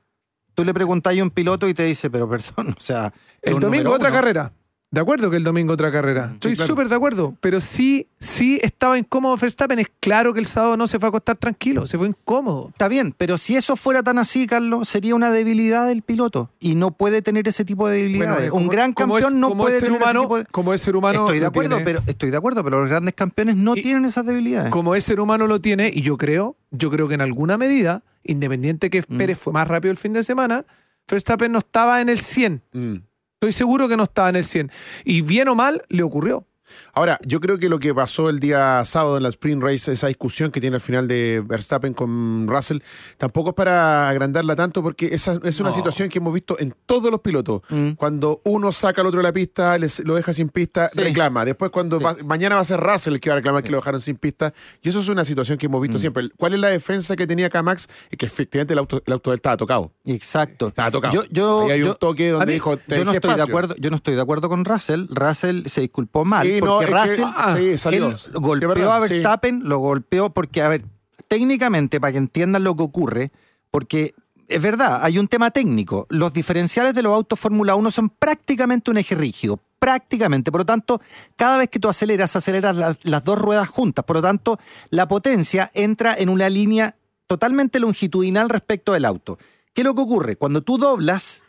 Tú 0.54 0.64
le 0.64 0.74
preguntas 0.74 1.18
a 1.18 1.22
un 1.24 1.32
piloto 1.32 1.68
y 1.68 1.74
te 1.74 1.84
dice, 1.84 2.10
pero 2.10 2.30
perdón, 2.30 2.76
o 2.78 2.80
sea. 2.80 3.12
El 3.42 3.60
domingo 3.60 3.92
otra 3.92 4.10
uno. 4.10 4.18
carrera. 4.18 4.54
De 4.90 5.02
acuerdo 5.02 5.30
que 5.30 5.36
el 5.36 5.44
domingo 5.44 5.74
otra 5.74 5.92
carrera. 5.92 6.30
Estoy 6.34 6.56
claro. 6.56 6.68
súper 6.68 6.88
de 6.88 6.96
acuerdo. 6.96 7.36
Pero 7.42 7.60
sí, 7.60 8.08
sí 8.20 8.58
estaba 8.64 8.98
incómodo 8.98 9.36
Verstappen. 9.36 9.80
Es 9.80 9.88
claro 10.00 10.34
que 10.34 10.40
el 10.40 10.46
sábado 10.46 10.78
no 10.78 10.88
se 10.88 10.98
fue 10.98 11.08
a 11.08 11.10
acostar 11.10 11.36
tranquilo. 11.36 11.86
Se 11.86 11.98
fue 11.98 12.08
incómodo. 12.08 12.70
Está 12.70 12.88
bien, 12.88 13.14
pero 13.18 13.38
si 13.38 13.58
eso 13.58 13.76
fuera 13.76 14.02
tan 14.02 14.18
así, 14.18 14.48
Carlos, 14.48 14.88
sería 14.88 15.14
una 15.14 15.30
debilidad 15.30 15.88
del 15.88 16.04
piloto. 16.04 16.52
Y 16.62 16.76
no 16.76 16.92
puede 16.92 17.22
tener 17.22 17.50
ese 17.50 17.66
tipo 17.66 17.90
de 17.90 17.98
debilidades. 17.98 18.50
Bueno, 18.50 18.56
un 18.66 18.70
gran 18.72 18.94
campeón 18.94 19.34
es- 19.34 19.34
no 19.34 19.50
puede 19.58 19.76
es 19.76 19.80
ser 19.82 19.90
tener 19.90 20.02
humano, 20.02 20.20
ese 20.22 20.26
tipo 20.26 20.38
de... 20.38 20.46
Como 20.46 20.74
es 20.74 20.82
ser 20.82 20.96
humano. 20.96 21.20
Estoy 21.20 21.36
de 21.36 21.42
lo 21.42 21.48
acuerdo, 21.48 21.70
tiene. 21.76 21.84
pero 21.86 22.02
estoy 22.08 22.32
de 22.32 22.38
acuerdo, 22.38 22.64
pero 22.64 22.80
los 22.80 22.90
grandes 22.90 23.14
campeones 23.14 23.58
no 23.58 23.76
Y- 23.76 23.82
tienen 23.82 24.06
esas 24.06 24.26
debilidades. 24.26 24.72
como 24.72 24.96
ese 24.96 25.08
ser 25.08 25.20
humano 25.20 25.48
lo 25.48 25.60
tiene, 25.60 25.92
y 25.94 26.02
yo 26.02 26.16
creo, 26.18 26.56
yo 26.72 26.90
creo 26.90 27.10
que 27.10 27.16
en 27.16 27.22
alguna 27.22 27.58
medida, 27.58 28.04
independiente 28.24 28.90
que 28.90 29.02
Mm. 29.08 29.18
Pérez 29.18 29.38
fue 29.38 29.52
más 29.52 29.68
rápido 29.68 29.92
el 29.92 29.98
fin 29.98 30.14
de 30.14 30.24
semana, 30.24 30.66
Verstappen 31.10 31.52
no 31.52 31.60
estaba 31.60 32.00
en 32.00 32.08
el 32.10 32.20
100. 32.20 32.62
Mm. 32.72 32.96
Estoy 33.40 33.54
seguro 33.54 33.88
que 33.88 33.96
no 33.96 34.04
estaba 34.06 34.30
en 34.30 34.38
el 34.38 34.46
100. 34.46 34.72
Y 35.06 35.22
bien 35.22 35.48
o 35.48 35.54
mal, 35.54 35.84
le 35.90 36.02
ocurrió. 36.02 36.48
Ahora, 36.94 37.20
yo 37.26 37.40
creo 37.40 37.58
que 37.60 37.70
lo 37.70 37.80
que 37.80 37.94
pasó 37.94 38.30
el 38.30 38.40
día 38.40 38.84
sábado 38.86 39.18
en 39.18 39.24
la 39.24 39.30
Sprint 39.30 39.64
Race, 39.64 39.92
esa 39.92 40.08
discusión 40.08 40.52
que 40.52 40.62
tiene 40.62 40.76
al 40.76 40.82
final 40.82 41.08
de 41.08 41.44
Verstappen 41.46 41.94
con 41.94 42.48
Russell, 42.48 42.80
tampoco 43.18 43.50
es 43.50 43.56
para 43.56 44.10
agrandarla 44.10 44.56
tanto 44.56 44.82
porque 44.84 45.08
esa 45.12 45.40
es 45.44 45.60
una 45.60 45.70
No. 45.70 45.76
situación 45.76 46.10
que 46.10 46.20
hemos 46.20 46.34
visto 46.34 46.58
en 46.60 46.74
todos 46.86 47.12
los 47.12 47.22
pilotos. 47.22 47.62
Mm. 47.70 47.92
Cuando 47.92 48.42
uno 48.46 48.72
saca 48.72 49.02
al 49.02 49.08
otro 49.08 49.20
de 49.20 49.24
la 49.24 49.34
pista, 49.34 49.78
les- 49.78 50.00
lo 50.06 50.16
deja 50.16 50.34
sin 50.34 50.50
pista, 50.50 50.90
Sí. 50.94 51.00
reclama. 51.00 51.46
Después, 51.46 51.72
cuando 51.72 51.98
Sí. 52.00 52.04
va- 52.04 52.16
mañana 52.26 52.56
va 52.56 52.62
a 52.62 52.66
ser 52.66 52.80
Russell 52.80 53.14
el 53.14 53.20
que 53.20 53.30
va 53.30 53.36
a 53.36 53.38
reclamar 53.38 53.64
que 53.64 53.72
lo 53.72 53.78
dejaron 53.78 54.02
sin 54.02 54.16
pista. 54.18 54.54
Y 54.82 54.90
eso 54.90 55.00
es 55.00 55.10
una 55.10 55.26
situación 55.26 55.58
que 55.58 55.66
hemos 55.68 55.80
Mm. 55.80 55.84
visto 55.84 56.00
siempre. 56.00 56.30
¿Cuál 56.38 56.54
es 56.54 56.60
la 56.60 56.70
defensa 56.70 57.16
que 57.16 57.28
tenía 57.28 57.48
acá 57.48 57.62
Max? 57.64 57.88
Es 58.10 58.18
que 58.18 58.26
efectivamente 58.26 58.74
el 58.74 58.80
auto, 58.80 59.02
el 59.06 59.14
auto 59.14 59.30
de 59.30 59.36
él 59.36 59.38
estaba 59.40 59.58
tocado. 59.58 59.92
Exacto. 60.06 60.68
Estaba 60.70 60.92
tocado. 60.92 61.14
Yo, 61.14 61.24
yo, 61.32 61.62
Ahí 61.66 61.72
hay 61.72 61.82
un 61.82 61.88
yo- 61.90 61.96
toque 61.96 62.30
donde 62.32 62.46
mí- 62.48 62.54
dijo, 62.54 62.76
yo 62.88 63.06
no 63.06 63.12
estoy 63.14 63.36
de 63.36 63.42
acuerdo, 63.42 63.76
yo 63.78 63.90
no 63.90 63.96
estoy 63.96 64.16
de 64.16 64.22
acuerdo 64.22 64.50
con 64.50 64.66
Russell. 64.66 65.06
Russell 65.10 65.66
se 65.68 65.82
disculpó 65.82 66.26
mal 66.26 66.48
Sí, 66.60 66.66
no, 66.66 66.78
porque 66.78 66.86
que- 66.86 67.00
Russell 67.00 67.26
ah, 67.36 67.56
sí, 67.58 67.78
salió. 67.78 68.08
él 68.10 68.18
Sí, 68.18 68.32
golpeó 68.34 68.92
a. 68.92 69.00
Verstappen, 69.00 69.62
lo 69.64 69.80
golpeó 69.80 70.30
porque, 70.32 70.62
a 70.62 70.70
ver, 70.70 70.86
técnicamente, 71.28 72.00
para 72.00 72.12
que 72.12 72.18
entiendan 72.18 72.64
lo 72.64 72.76
que 72.76 72.84
ocurre, 72.84 73.32
porque 73.72 74.14
es 74.48 74.62
verdad, 74.62 75.00
hay 75.04 75.20
un 75.20 75.28
tema 75.28 75.52
técnico. 75.52 76.08
Los 76.10 76.34
diferenciales 76.34 76.94
de 76.94 77.02
los 77.04 77.14
autos 77.14 77.40
Fórmula 77.40 77.76
1 77.76 77.92
son 77.92 78.10
prácticamente 78.10 78.92
un 78.92 78.98
eje 78.98 79.16
rígido, 79.16 79.60
prácticamente. 79.80 80.52
Por 80.52 80.62
lo 80.62 80.66
tanto, 80.66 81.02
cada 81.36 81.58
vez 81.58 81.70
que 81.70 81.80
tú 81.80 81.90
aceleras, 81.90 82.36
aceleras 82.36 82.76
las, 82.76 82.98
las 83.04 83.24
dos 83.24 83.38
ruedas 83.38 83.68
juntas. 83.68 84.06
Por 84.06 84.18
lo 84.18 84.22
tanto, 84.22 84.58
la 84.90 85.08
potencia 85.08 85.70
entra 85.74 86.16
en 86.18 86.30
una 86.30 86.50
línea 86.50 86.96
totalmente 87.28 87.80
longitudinal 87.80 88.50
respecto 88.50 88.94
del 88.94 89.04
auto. 89.06 89.38
¿Qué 89.74 89.82
es 89.82 89.86
lo 89.86 89.94
que 89.94 90.02
ocurre? 90.02 90.38
Cuando 90.38 90.62
tú 90.62 90.78
doblas, 90.78 91.44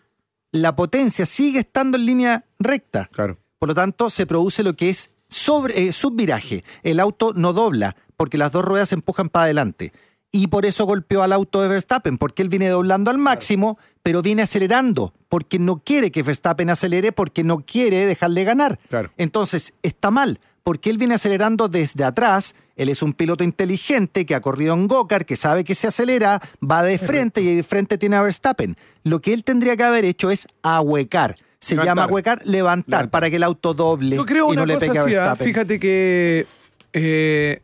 la 0.50 0.74
potencia 0.74 1.24
sigue 1.24 1.60
estando 1.60 1.96
en 1.96 2.04
línea 2.06 2.44
recta. 2.58 3.08
Claro. 3.12 3.38
Por 3.58 3.68
lo 3.68 3.74
tanto, 3.74 4.10
se 4.10 4.26
produce 4.26 4.62
lo 4.62 4.74
que 4.74 4.90
es 4.90 5.10
sobre, 5.28 5.88
eh, 5.88 5.92
subviraje. 5.92 6.64
El 6.82 7.00
auto 7.00 7.32
no 7.34 7.52
dobla 7.52 7.96
porque 8.16 8.38
las 8.38 8.52
dos 8.52 8.64
ruedas 8.64 8.90
se 8.90 8.96
empujan 8.96 9.28
para 9.28 9.44
adelante. 9.44 9.92
Y 10.30 10.48
por 10.48 10.66
eso 10.66 10.84
golpeó 10.84 11.22
al 11.22 11.32
auto 11.32 11.62
de 11.62 11.68
Verstappen, 11.68 12.18
porque 12.18 12.42
él 12.42 12.48
viene 12.48 12.68
doblando 12.68 13.10
al 13.10 13.16
máximo, 13.16 13.78
pero 14.02 14.20
viene 14.20 14.42
acelerando, 14.42 15.14
porque 15.28 15.58
no 15.58 15.78
quiere 15.78 16.10
que 16.10 16.22
Verstappen 16.22 16.68
acelere, 16.68 17.12
porque 17.12 17.44
no 17.44 17.60
quiere 17.60 18.04
dejarle 18.04 18.44
ganar. 18.44 18.78
Claro. 18.88 19.10
Entonces, 19.16 19.72
está 19.82 20.10
mal, 20.10 20.38
porque 20.64 20.90
él 20.90 20.98
viene 20.98 21.14
acelerando 21.14 21.68
desde 21.68 22.04
atrás. 22.04 22.54
Él 22.76 22.90
es 22.90 23.02
un 23.02 23.14
piloto 23.14 23.42
inteligente 23.42 24.26
que 24.26 24.34
ha 24.34 24.40
corrido 24.42 24.74
en 24.74 24.86
Gokar, 24.86 25.24
que 25.24 25.36
sabe 25.36 25.64
que 25.64 25.74
se 25.74 25.86
acelera, 25.86 26.42
va 26.62 26.82
de 26.82 26.98
frente 26.98 27.40
y 27.40 27.56
de 27.56 27.62
frente 27.62 27.96
tiene 27.96 28.16
a 28.16 28.22
Verstappen. 28.22 28.76
Lo 29.04 29.20
que 29.20 29.32
él 29.32 29.44
tendría 29.44 29.78
que 29.78 29.84
haber 29.84 30.04
hecho 30.04 30.30
es 30.30 30.46
ahuecar. 30.62 31.36
Se 31.60 31.74
Levantar. 31.74 31.96
llama 31.96 32.02
ahuecar, 32.08 32.40
levantar, 32.46 32.88
Levantar. 32.88 33.10
para 33.10 33.30
que 33.30 33.36
el 33.36 33.42
auto 33.42 33.74
doble 33.74 34.14
Yo 34.16 34.24
creo 34.24 34.48
y 34.48 34.52
una 34.52 34.60
no 34.62 34.66
le 34.66 34.76
pegue 34.78 34.98
a 34.98 35.02
así, 35.02 35.14
ah, 35.16 35.34
fíjate 35.36 35.80
que 35.80 36.46
eh, 36.92 37.60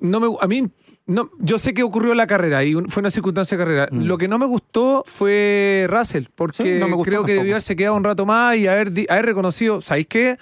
no 0.00 0.20
me, 0.20 0.28
a 0.40 0.46
mí 0.46 0.68
no, 1.06 1.30
yo 1.38 1.58
sé 1.58 1.72
que 1.72 1.82
ocurrió 1.82 2.10
en 2.12 2.16
la 2.18 2.26
carrera 2.26 2.62
y 2.64 2.74
un- 2.74 2.88
fue 2.88 3.00
una 3.00 3.10
circunstancia 3.10 3.56
de 3.56 3.62
carrera. 3.64 3.88
Lo 3.92 4.18
que 4.18 4.26
no 4.28 4.38
me 4.38 4.46
gustó 4.46 5.04
fue 5.06 5.86
Russell, 5.88 6.24
porque 6.34 6.62
Mm. 6.62 6.66
Sí, 6.66 6.80
no 6.80 6.88
me 6.88 6.94
gustó 6.96 7.10
creo 7.10 7.24
que 7.24 7.34
debió 7.34 7.52
haberse 7.54 7.76
quedado 7.76 7.94
un 7.94 8.02
rato 8.04 8.26
más 8.26 8.56
y 8.56 8.66
haber, 8.66 8.90
haber 9.08 9.24
reconocido, 9.26 9.80
¿sabéis 9.80 10.08
qué? 10.08 10.36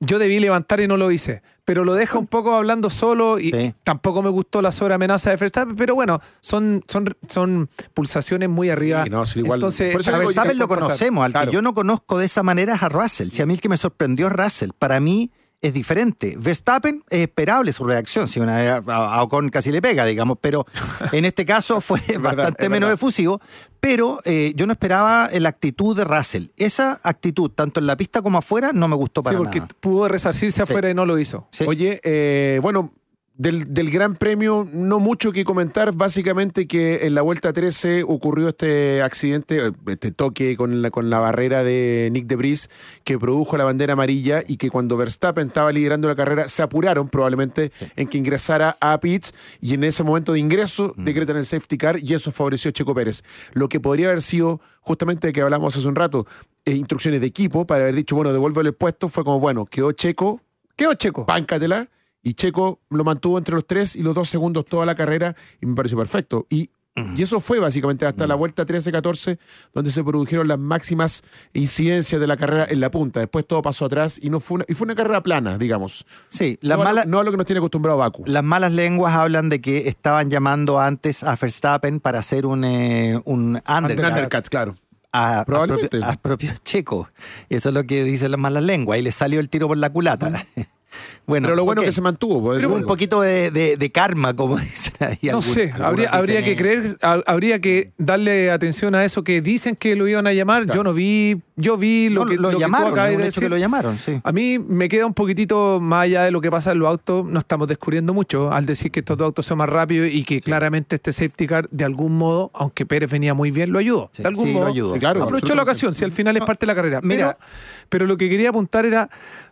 Yo 0.00 0.18
debí 0.18 0.40
levantar 0.40 0.80
y 0.80 0.88
no 0.88 0.96
lo 0.96 1.10
hice. 1.12 1.42
Pero 1.64 1.84
lo 1.84 1.94
deja 1.94 2.18
un 2.18 2.26
poco 2.26 2.54
hablando 2.54 2.90
solo 2.90 3.38
y 3.38 3.50
Sí. 3.50 3.74
tampoco 3.84 4.22
me 4.22 4.28
gustó 4.28 4.60
la 4.60 4.70
sobreamenaza 4.70 5.30
de 5.30 5.36
Verstappen. 5.36 5.76
Pero 5.76 5.94
bueno, 5.94 6.20
son, 6.40 6.84
son, 6.86 7.16
son 7.28 7.70
pulsaciones 7.94 8.48
muy 8.50 8.68
arriba. 8.70 9.04
Sí, 9.04 9.10
no, 9.10 9.24
sí, 9.24 9.38
igual- 9.40 9.58
Entonces, 9.60 9.92
por 9.92 10.02
eso 10.02 10.14
A 10.14 10.18
Verstappen 10.18 10.58
lo 10.58 10.68
conocemos, 10.68 11.24
al 11.24 11.32
Claro. 11.32 11.50
que 11.50 11.54
yo 11.54 11.62
no 11.62 11.72
conozco 11.74 12.18
de 12.18 12.26
esa 12.26 12.42
manera 12.42 12.74
es 12.74 12.82
a 12.82 12.88
Russell. 12.90 13.30
Si 13.30 13.40
a 13.40 13.46
mí 13.46 13.54
el 13.54 13.60
que 13.60 13.68
me 13.70 13.76
sorprendió 13.78 14.26
es 14.26 14.32
Russell, 14.34 14.70
para 14.78 15.00
mí 15.00 15.30
es 15.64 15.72
diferente. 15.72 16.36
Verstappen 16.38 17.02
es 17.08 17.22
esperable 17.22 17.72
su 17.72 17.84
reacción, 17.84 18.28
si 18.28 18.38
una 18.38 18.58
vez 18.58 18.82
a, 18.86 19.22
Ocon 19.22 19.48
casi 19.48 19.72
le 19.72 19.80
pega, 19.80 20.04
digamos, 20.04 20.36
pero 20.38 20.66
en 21.12 21.24
este 21.24 21.46
caso 21.46 21.80
fue 21.80 22.00
bastante 22.20 22.68
menos 22.68 22.88
verdad. 22.88 22.94
efusivo, 22.94 23.40
pero 23.80 24.20
eh, 24.26 24.52
yo 24.56 24.66
no 24.66 24.74
esperaba 24.74 25.30
la 25.32 25.48
actitud 25.48 25.96
de 25.96 26.04
Russell. 26.04 26.48
Esa 26.58 27.00
actitud, 27.02 27.50
tanto 27.50 27.80
en 27.80 27.86
la 27.86 27.96
pista 27.96 28.20
como 28.20 28.36
afuera, 28.36 28.72
no 28.74 28.88
me 28.88 28.96
gustó 28.96 29.22
para 29.22 29.38
Sí, 29.38 29.42
porque 29.42 29.60
nada. 29.60 29.70
pudo 29.80 30.06
resarcirse 30.06 30.62
afuera 30.62 30.90
y 30.90 30.94
no 30.94 31.06
lo 31.06 31.18
hizo. 31.18 31.48
Sí. 31.50 31.64
Oye, 31.66 31.98
eh, 32.04 32.58
bueno, 32.60 32.92
del, 33.36 33.74
del 33.74 33.90
Gran 33.90 34.14
Premio 34.14 34.68
no 34.72 35.00
mucho 35.00 35.32
que 35.32 35.44
comentar, 35.44 35.92
básicamente 35.92 36.68
que 36.68 37.06
en 37.06 37.14
la 37.14 37.22
Vuelta 37.22 37.52
13 37.52 38.04
ocurrió 38.04 38.48
este 38.48 39.02
accidente, 39.02 39.72
este 39.86 40.12
toque 40.12 40.56
con 40.56 40.82
la, 40.82 40.90
con 40.90 41.10
la 41.10 41.18
barrera 41.18 41.64
de 41.64 42.10
Nick 42.12 42.26
de 42.26 42.36
Vries 42.36 42.70
que 43.02 43.18
produjo 43.18 43.56
la 43.56 43.64
bandera 43.64 43.94
amarilla 43.94 44.44
y 44.46 44.56
que 44.56 44.70
cuando 44.70 44.96
Verstappen 44.96 45.48
estaba 45.48 45.72
liderando 45.72 46.06
la 46.06 46.14
carrera 46.14 46.46
se 46.46 46.62
apuraron 46.62 47.08
probablemente 47.08 47.72
en 47.96 48.06
que 48.06 48.18
ingresara 48.18 48.76
a 48.80 49.00
pits 49.00 49.34
y 49.60 49.74
en 49.74 49.82
ese 49.82 50.04
momento 50.04 50.32
de 50.32 50.38
ingreso 50.38 50.94
decretan 50.96 51.36
el 51.36 51.44
safety 51.44 51.76
car 51.76 51.98
y 52.00 52.14
eso 52.14 52.30
favoreció 52.30 52.68
a 52.68 52.72
Checo 52.72 52.94
Pérez. 52.94 53.24
Lo 53.52 53.68
que 53.68 53.80
podría 53.80 54.08
haber 54.08 54.22
sido 54.22 54.60
justamente 54.80 55.28
de 55.28 55.32
que 55.32 55.40
hablamos 55.40 55.76
hace 55.76 55.88
un 55.88 55.96
rato, 55.96 56.26
eh, 56.64 56.72
instrucciones 56.72 57.20
de 57.20 57.26
equipo 57.26 57.66
para 57.66 57.82
haber 57.82 57.96
dicho, 57.96 58.14
bueno, 58.14 58.32
devuélvele 58.32 58.68
el 58.68 58.74
puesto, 58.74 59.08
fue 59.08 59.24
como, 59.24 59.40
bueno, 59.40 59.66
quedó 59.66 59.90
Checo, 59.90 60.40
¿Qué 60.76 60.86
Checo? 60.96 61.26
páncatela. 61.26 61.88
Y 62.24 62.34
Checo 62.34 62.80
lo 62.90 63.04
mantuvo 63.04 63.38
entre 63.38 63.54
los 63.54 63.64
tres 63.66 63.94
y 63.94 64.02
los 64.02 64.14
dos 64.14 64.28
segundos 64.28 64.64
toda 64.64 64.84
la 64.86 64.96
carrera 64.96 65.36
y 65.60 65.66
me 65.66 65.74
pareció 65.76 65.96
perfecto. 65.96 66.46
Y, 66.50 66.70
y 67.16 67.22
eso 67.22 67.40
fue 67.40 67.58
básicamente 67.58 68.06
hasta 68.06 68.26
la 68.26 68.34
vuelta 68.36 68.64
13-14, 68.64 69.36
donde 69.74 69.90
se 69.90 70.02
produjeron 70.04 70.46
las 70.48 70.58
máximas 70.60 71.22
incidencias 71.52 72.20
de 72.20 72.26
la 72.26 72.36
carrera 72.36 72.66
en 72.70 72.80
la 72.80 72.90
punta. 72.90 73.20
Después 73.20 73.46
todo 73.46 73.62
pasó 73.62 73.84
atrás 73.86 74.18
y 74.22 74.30
no 74.30 74.38
fue 74.40 74.56
una, 74.56 74.64
y 74.68 74.74
fue 74.74 74.84
una 74.86 74.94
carrera 74.94 75.20
plana, 75.22 75.58
digamos. 75.58 76.06
Sí, 76.28 76.56
las 76.62 76.78
no, 76.78 76.82
a 76.82 76.84
lo- 76.86 76.90
malas... 76.90 77.06
no 77.06 77.18
a 77.20 77.24
lo 77.24 77.30
que 77.32 77.36
nos 77.36 77.46
tiene 77.46 77.58
acostumbrado 77.58 77.98
Baku. 77.98 78.22
Las 78.26 78.42
malas 78.44 78.72
lenguas 78.72 79.12
hablan 79.14 79.48
de 79.48 79.60
que 79.60 79.88
estaban 79.88 80.30
llamando 80.30 80.78
antes 80.80 81.24
a 81.24 81.36
Verstappen 81.36 81.98
para 82.00 82.20
hacer 82.20 82.46
un, 82.46 82.64
eh, 82.64 83.20
un 83.24 83.56
Un 83.56 83.62
undercut. 83.76 84.04
undercut, 84.06 84.48
claro. 84.48 84.76
a, 85.12 85.40
a 85.40 85.44
Probablemente. 85.44 85.88
propio, 85.98 86.08
a 86.08 86.16
propio 86.16 86.52
checo. 86.62 87.08
Eso 87.50 87.68
es 87.70 87.74
lo 87.74 87.84
que 87.84 88.04
dicen 88.04 88.30
las 88.30 88.40
malas 88.40 88.62
lenguas. 88.62 89.00
Y 89.00 89.02
le 89.02 89.10
salió 89.12 89.40
el 89.40 89.48
tiro 89.50 89.66
por 89.68 89.76
la 89.78 89.90
culata. 89.92 90.46
Bueno, 91.26 91.46
Pero 91.46 91.56
lo 91.56 91.64
bueno 91.64 91.80
ok. 91.80 91.86
que 91.86 91.92
se 91.92 92.00
mantuvo. 92.02 92.42
pues, 92.42 92.58
Pero 92.60 92.74
un 92.74 92.80
es- 92.80 92.86
poquito 92.86 93.20
de, 93.22 93.50
de- 93.50 93.76
de 93.78 93.90
karma, 93.90 94.34
como 94.34 94.56
dicen 94.58 94.92
ahí. 95.00 95.18
No 95.22 95.28
algunos- 95.38 95.44
sé, 95.44 95.62
algunos 95.72 95.84
habría, 95.86 96.08
habría 96.10 96.44
que 96.44 96.56
creer, 96.56 96.96
ha- 97.02 97.22
habría 97.26 97.60
que 97.60 97.92
darle 97.98 98.50
atención 98.50 98.94
a 98.94 99.04
eso 99.04 99.24
que 99.24 99.40
dicen 99.40 99.74
que 99.76 99.96
lo 99.96 100.06
iban 100.06 100.26
a 100.26 100.32
llamar. 100.34 100.66
Yo 100.72 100.84
no 100.84 100.92
vi, 100.92 101.40
yo 101.56 101.76
vi 101.78 102.10
lo 102.10 102.24
no, 102.24 102.30
que, 102.30 102.36
lo, 102.36 102.42
lo 102.42 102.48
que 102.50 102.54
tú 102.56 102.60
llamaron, 102.60 102.92
acabas 102.92 103.10
es 103.10 103.16
un 103.16 103.22
de 103.22 103.28
hecho 103.28 103.34
que 103.40 103.46
decir. 103.46 103.50
lo 103.50 103.56
llamaron, 103.58 103.96
sí. 103.98 104.20
A 104.22 104.32
mí 104.32 104.58
me 104.58 104.88
queda 104.88 105.06
un 105.06 105.14
poquitito 105.14 105.80
más 105.80 106.02
allá 106.04 106.22
de 106.24 106.30
lo 106.30 106.40
que 106.42 106.50
pasa 106.50 106.72
en 106.72 106.78
los 106.80 106.88
autos. 106.88 107.24
No 107.26 107.38
estamos 107.38 107.68
descubriendo 107.68 108.12
mucho 108.12 108.52
al 108.52 108.66
decir 108.66 108.90
que 108.90 109.00
estos 109.00 109.16
dos 109.16 109.24
autos 109.26 109.46
son 109.46 109.58
más 109.58 109.68
rápidos 109.70 110.10
y 110.12 110.24
que 110.24 110.40
claramente 110.42 110.96
este 110.96 111.12
safety 111.12 111.46
car, 111.46 111.68
de 111.70 111.84
algún 111.84 112.18
modo, 112.18 112.50
aunque 112.54 112.84
Pérez 112.84 113.10
venía 113.10 113.32
muy 113.34 113.50
bien, 113.50 113.72
lo 113.72 113.78
ayudó. 113.78 114.10
Sí, 114.12 114.22
de 114.22 114.28
algún 114.28 114.46
sí, 114.46 114.52
lo 114.52 114.58
modo, 114.60 114.68
ayudó. 114.70 114.94
Sí, 114.94 115.00
claro, 115.00 115.22
aprovechó 115.22 115.54
la 115.54 115.62
ocasión, 115.62 115.94
si 115.94 116.04
al 116.04 116.12
final 116.12 116.36
es 116.36 116.44
parte 116.44 116.66
de 116.66 116.68
la 116.68 116.74
carrera. 116.74 117.00
mira. 117.02 117.38
pero, 117.38 117.48
pero 117.88 118.06
lo 118.06 118.16
que 118.18 118.28
quería 118.28 118.50
apuntar 118.50 118.84
era 118.86 119.08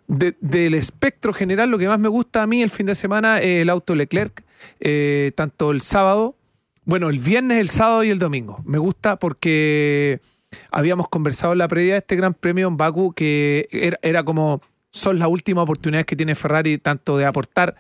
de- 0.09 0.35
del 0.41 0.75
espectro 0.75 1.33
general, 1.33 1.62
lo 1.69 1.79
que 1.79 1.89
más 1.89 1.99
me 1.99 2.09
gusta 2.09 2.43
a 2.43 2.47
mí 2.47 2.63
el 2.63 2.71
fin 2.71 2.87
de 2.87 2.95
semana 2.95 3.41
es 3.41 3.63
el 3.63 3.71
auto 3.71 3.95
Leclerc, 3.95 4.45
eh, 4.81 5.33
tanto 5.35 5.71
el 5.71 5.81
sábado, 5.81 6.35
bueno, 6.85 7.09
el 7.09 7.19
viernes, 7.19 7.59
el 7.59 7.69
sábado 7.69 8.05
y 8.05 8.11
el 8.11 8.19
domingo. 8.19 8.61
Me 8.65 8.79
gusta 8.79 9.17
porque 9.17 10.21
habíamos 10.71 11.09
conversado 11.09 11.53
en 11.53 11.59
la 11.59 11.69
previa 11.69 11.95
de 11.95 11.99
este 11.99 12.17
Gran 12.17 12.35
Premio 12.35 12.69
en 12.69 12.77
Baku 12.77 13.13
que 13.13 13.99
era, 14.03 14.23
como 14.25 14.61
son 14.91 15.19
las 15.19 15.29
últimas 15.29 15.63
oportunidades 15.63 16.07
que 16.07 16.17
tiene 16.17 16.35
Ferrari 16.35 16.79
tanto 16.79 17.17
de 17.17 17.25
aportar 17.25 17.77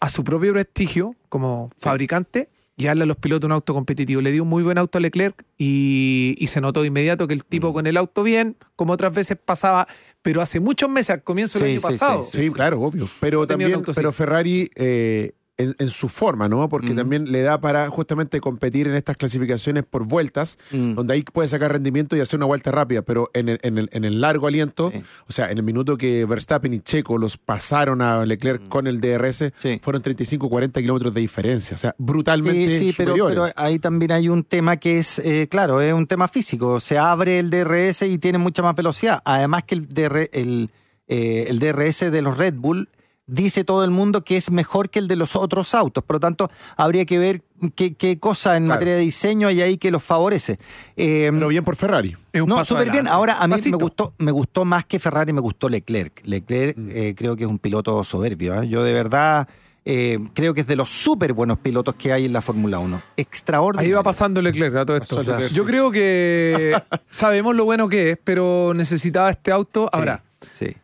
a 0.00 0.08
su 0.10 0.22
propio 0.24 0.52
prestigio 0.52 1.16
como 1.28 1.70
fabricante 1.78 2.48
darle 2.76 3.04
a 3.04 3.06
los 3.06 3.16
pilotos 3.16 3.46
un 3.46 3.52
auto 3.52 3.74
competitivo. 3.74 4.20
Le 4.20 4.32
dio 4.32 4.42
un 4.42 4.48
muy 4.48 4.62
buen 4.62 4.78
auto 4.78 4.98
a 4.98 5.00
Leclerc 5.00 5.44
y, 5.58 6.34
y 6.38 6.46
se 6.48 6.60
notó 6.60 6.80
de 6.82 6.88
inmediato 6.88 7.26
que 7.28 7.34
el 7.34 7.44
tipo 7.44 7.70
Mm. 7.70 7.72
con 7.74 7.86
el 7.86 7.96
auto 7.96 8.22
bien, 8.22 8.56
como 8.76 8.92
otras 8.92 9.14
veces 9.14 9.36
pasaba, 9.44 9.86
pero 10.22 10.40
hace 10.40 10.60
muchos 10.60 10.88
meses, 10.90 11.10
al 11.10 11.22
comienzo 11.22 11.58
del 11.58 11.68
Sí, 11.68 11.72
año 11.72 11.80
sí, 11.80 11.86
pasado. 11.86 12.24
sí, 12.24 12.42
Sí, 12.44 12.50
claro, 12.50 12.80
obvio. 12.80 13.08
Pero 13.20 13.40
No 13.40 13.46
también, 13.46 13.74
auto 13.74 13.92
pero 13.94 14.12
Ferrari 14.12 14.70
eh, 14.76 15.32
en, 15.58 15.76
en 15.78 15.90
su 15.90 16.08
forma, 16.08 16.48
¿no? 16.48 16.68
Porque 16.70 16.92
Mm. 16.92 16.96
también 16.96 17.30
le 17.30 17.42
da 17.42 17.60
para 17.60 17.88
justamente 17.90 18.40
competir 18.40 18.88
en 18.88 18.94
estas 18.94 19.16
clasificaciones 19.16 19.84
por 19.84 20.06
vueltas, 20.06 20.58
Mm. 20.72 20.94
donde 20.94 21.14
ahí 21.14 21.22
puede 21.22 21.46
sacar 21.48 21.72
rendimiento 21.72 22.16
y 22.16 22.20
hacer 22.20 22.38
una 22.38 22.46
vuelta 22.46 22.70
rápida, 22.70 23.02
pero 23.02 23.30
en 23.34 23.50
el, 23.50 23.58
en 23.62 23.76
el- 23.78 23.88
en 23.92 24.04
el 24.04 24.20
largo 24.20 24.46
aliento, 24.46 24.90
Sí. 24.92 25.02
o 25.28 25.32
sea, 25.32 25.50
en 25.50 25.58
el 25.58 25.62
minuto 25.64 25.98
que 25.98 26.24
Verstappen 26.24 26.72
y 26.72 26.80
Checo 26.80 27.18
los 27.18 27.36
pasaron 27.36 28.00
a 28.00 28.24
Leclerc 28.24 28.66
con 28.68 28.86
el 28.86 29.00
DRS, 29.00 29.48
Mm. 29.48 29.52
Sí. 29.62 29.78
fueron 29.82 30.00
35, 30.00 30.48
40 30.48 30.80
kilómetros 30.80 31.12
de 31.12 31.20
diferencia, 31.20 31.74
o 31.74 31.78
sea, 31.78 31.94
brutalmente 31.98 32.78
Sí, 32.78 32.92
sí, 32.92 32.94
pero 32.96 33.46
ahí 33.54 33.78
también 33.78 34.12
hay 34.12 34.28
un 34.30 34.44
tema 34.44 34.78
que 34.78 34.98
es, 34.98 35.18
eh, 35.18 35.48
claro, 35.50 35.80
es 35.82 35.92
un 35.92 36.06
tema 36.06 36.28
físico. 36.28 36.80
Se 36.80 36.98
abre 36.98 37.38
el 37.38 37.50
DRS 37.50 38.06
y 38.08 38.16
tiene 38.18 38.38
mucha 38.38 38.62
más 38.62 38.74
velocidad. 38.74 39.20
Además 39.24 39.64
que 39.64 39.74
el, 39.74 39.86
DR 39.88 40.30
el, 40.32 40.70
eh, 41.08 41.44
el 41.48 41.58
DRS 41.58 42.10
de 42.10 42.22
los 42.22 42.38
Red 42.38 42.54
Bull 42.54 42.88
dice 43.26 43.64
todo 43.64 43.84
el 43.84 43.90
mundo 43.90 44.24
que 44.24 44.36
es 44.36 44.50
mejor 44.50 44.90
que 44.90 44.98
el 44.98 45.08
de 45.08 45.16
los 45.16 45.36
otros 45.36 45.74
autos. 45.74 46.02
Por 46.04 46.16
lo 46.16 46.20
tanto, 46.20 46.50
habría 46.76 47.04
que 47.04 47.18
ver 47.18 47.42
qué, 47.74 47.94
qué 47.94 48.18
cosa 48.18 48.56
en 48.56 48.64
Claro. 48.64 48.76
materia 48.76 48.94
de 48.96 49.00
diseño 49.00 49.48
hay 49.48 49.60
ahí 49.62 49.78
que 49.78 49.90
los 49.90 50.02
favorece. 50.02 50.58
Eh, 50.96 51.30
Pero 51.32 51.48
bien 51.48 51.64
por 51.64 51.76
Ferrari. 51.76 52.16
Es 52.32 52.42
un 52.42 52.48
no, 52.48 52.64
súper 52.64 52.90
bien. 52.90 53.06
Ahora, 53.06 53.38
a 53.40 53.46
mí 53.48 53.54
me 53.64 53.76
gustó, 53.76 54.12
me 54.18 54.32
gustó 54.32 54.64
más 54.64 54.84
que 54.84 54.98
Ferrari, 54.98 55.32
me 55.32 55.40
gustó 55.40 55.68
Leclerc. 55.68 56.20
Leclerc 56.24 56.76
eh, 56.90 57.14
creo 57.16 57.36
que 57.36 57.44
es 57.44 57.50
un 57.50 57.58
piloto 57.58 58.02
soberbio. 58.04 58.60
¿eh? 58.62 58.68
Yo 58.68 58.82
de 58.82 58.92
verdad 58.92 59.48
eh, 59.84 60.18
creo 60.34 60.52
que 60.54 60.60
es 60.62 60.66
de 60.66 60.76
los 60.76 60.90
súper 60.90 61.32
buenos 61.32 61.58
pilotos 61.58 61.94
que 61.94 62.12
hay 62.12 62.24
en 62.26 62.32
la 62.32 62.42
Fórmula 62.42 62.80
1. 62.80 63.02
Extraordinario. 63.16 63.88
Ahí 63.88 63.92
va 63.94 64.02
pasando 64.02 64.42
Leclerc 64.42 64.76
a 64.76 64.84
todo 64.84 64.96
esto. 64.96 65.16
Pasó 65.16 65.30
Leclerc, 65.30 65.52
Yo 65.52 65.62
sí. 65.64 65.68
creo 65.68 65.90
que 65.90 66.76
sabemos 67.10 67.54
lo 67.56 67.64
bueno 67.64 67.88
que 67.88 68.10
es, 68.10 68.18
pero 68.22 68.72
necesitaba 68.74 69.30
este 69.30 69.52
auto. 69.52 69.84
Sí, 69.84 69.98
Ahora, 69.98 70.22
Sí. 70.52 70.76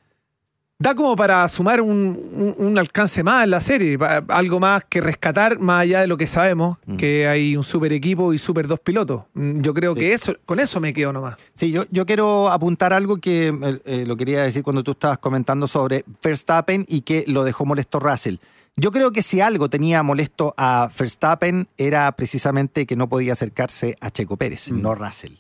Da 0.81 0.95
como 0.95 1.17
para 1.17 1.47
sumar 1.49 1.81
un, 1.81 1.91
un- 1.91 2.55
un 2.57 2.79
alcance 2.79 3.25
más 3.25 3.43
en 3.45 3.51
la 3.51 3.61
serie, 3.61 3.99
algo 4.29 4.61
más 4.61 4.85
que 4.89 5.01
rescatar, 5.01 5.59
más 5.59 5.83
allá 5.83 6.01
de 6.03 6.07
lo 6.07 6.17
que 6.17 6.29
sabemos, 6.29 6.79
Mm. 6.87 6.97
que 6.97 7.27
hay 7.27 7.57
un 7.57 7.65
super 7.65 7.93
equipo 7.93 8.33
y 8.33 8.39
super 8.39 8.69
dos 8.69 8.79
pilotos. 8.79 9.25
Mm, 9.35 9.61
Yo 9.61 9.75
creo 9.75 9.95
Sí. 9.95 10.01
que 10.01 10.13
eso, 10.13 10.37
con 10.47 10.61
eso 10.61 10.79
me 10.79 10.93
quedo 10.93 11.13
nomás. 11.13 11.37
Sí, 11.55 11.73
yo, 11.73 11.83
yo 11.91 12.07
quiero 12.07 12.49
apuntar 12.51 12.93
algo 12.93 13.17
que 13.17 13.49
eh, 13.49 13.81
eh, 13.85 14.05
lo 14.07 14.17
quería 14.17 14.45
decir 14.45 14.63
cuando 14.63 14.85
tú 14.85 14.93
estabas 14.93 15.19
comentando 15.19 15.67
sobre 15.67 16.05
Verstappen 16.23 16.85
y 16.89 17.01
que 17.01 17.25
lo 17.27 17.43
dejó 17.43 17.67
molesto 17.67 17.99
Russell. 17.99 18.37
Yo 18.77 18.93
creo 18.93 19.11
que 19.11 19.23
si 19.23 19.41
algo 19.41 19.69
tenía 19.69 20.05
molesto 20.05 20.55
a 20.57 20.89
Verstappen 20.97 21.67
era 21.77 22.13
precisamente 22.13 22.87
que 22.87 22.95
no 22.95 23.09
podía 23.09 23.33
acercarse 23.33 23.97
a 24.01 24.11
Checo 24.11 24.37
Pérez, 24.37 24.71
no 24.71 24.95
Russell. 24.95 25.33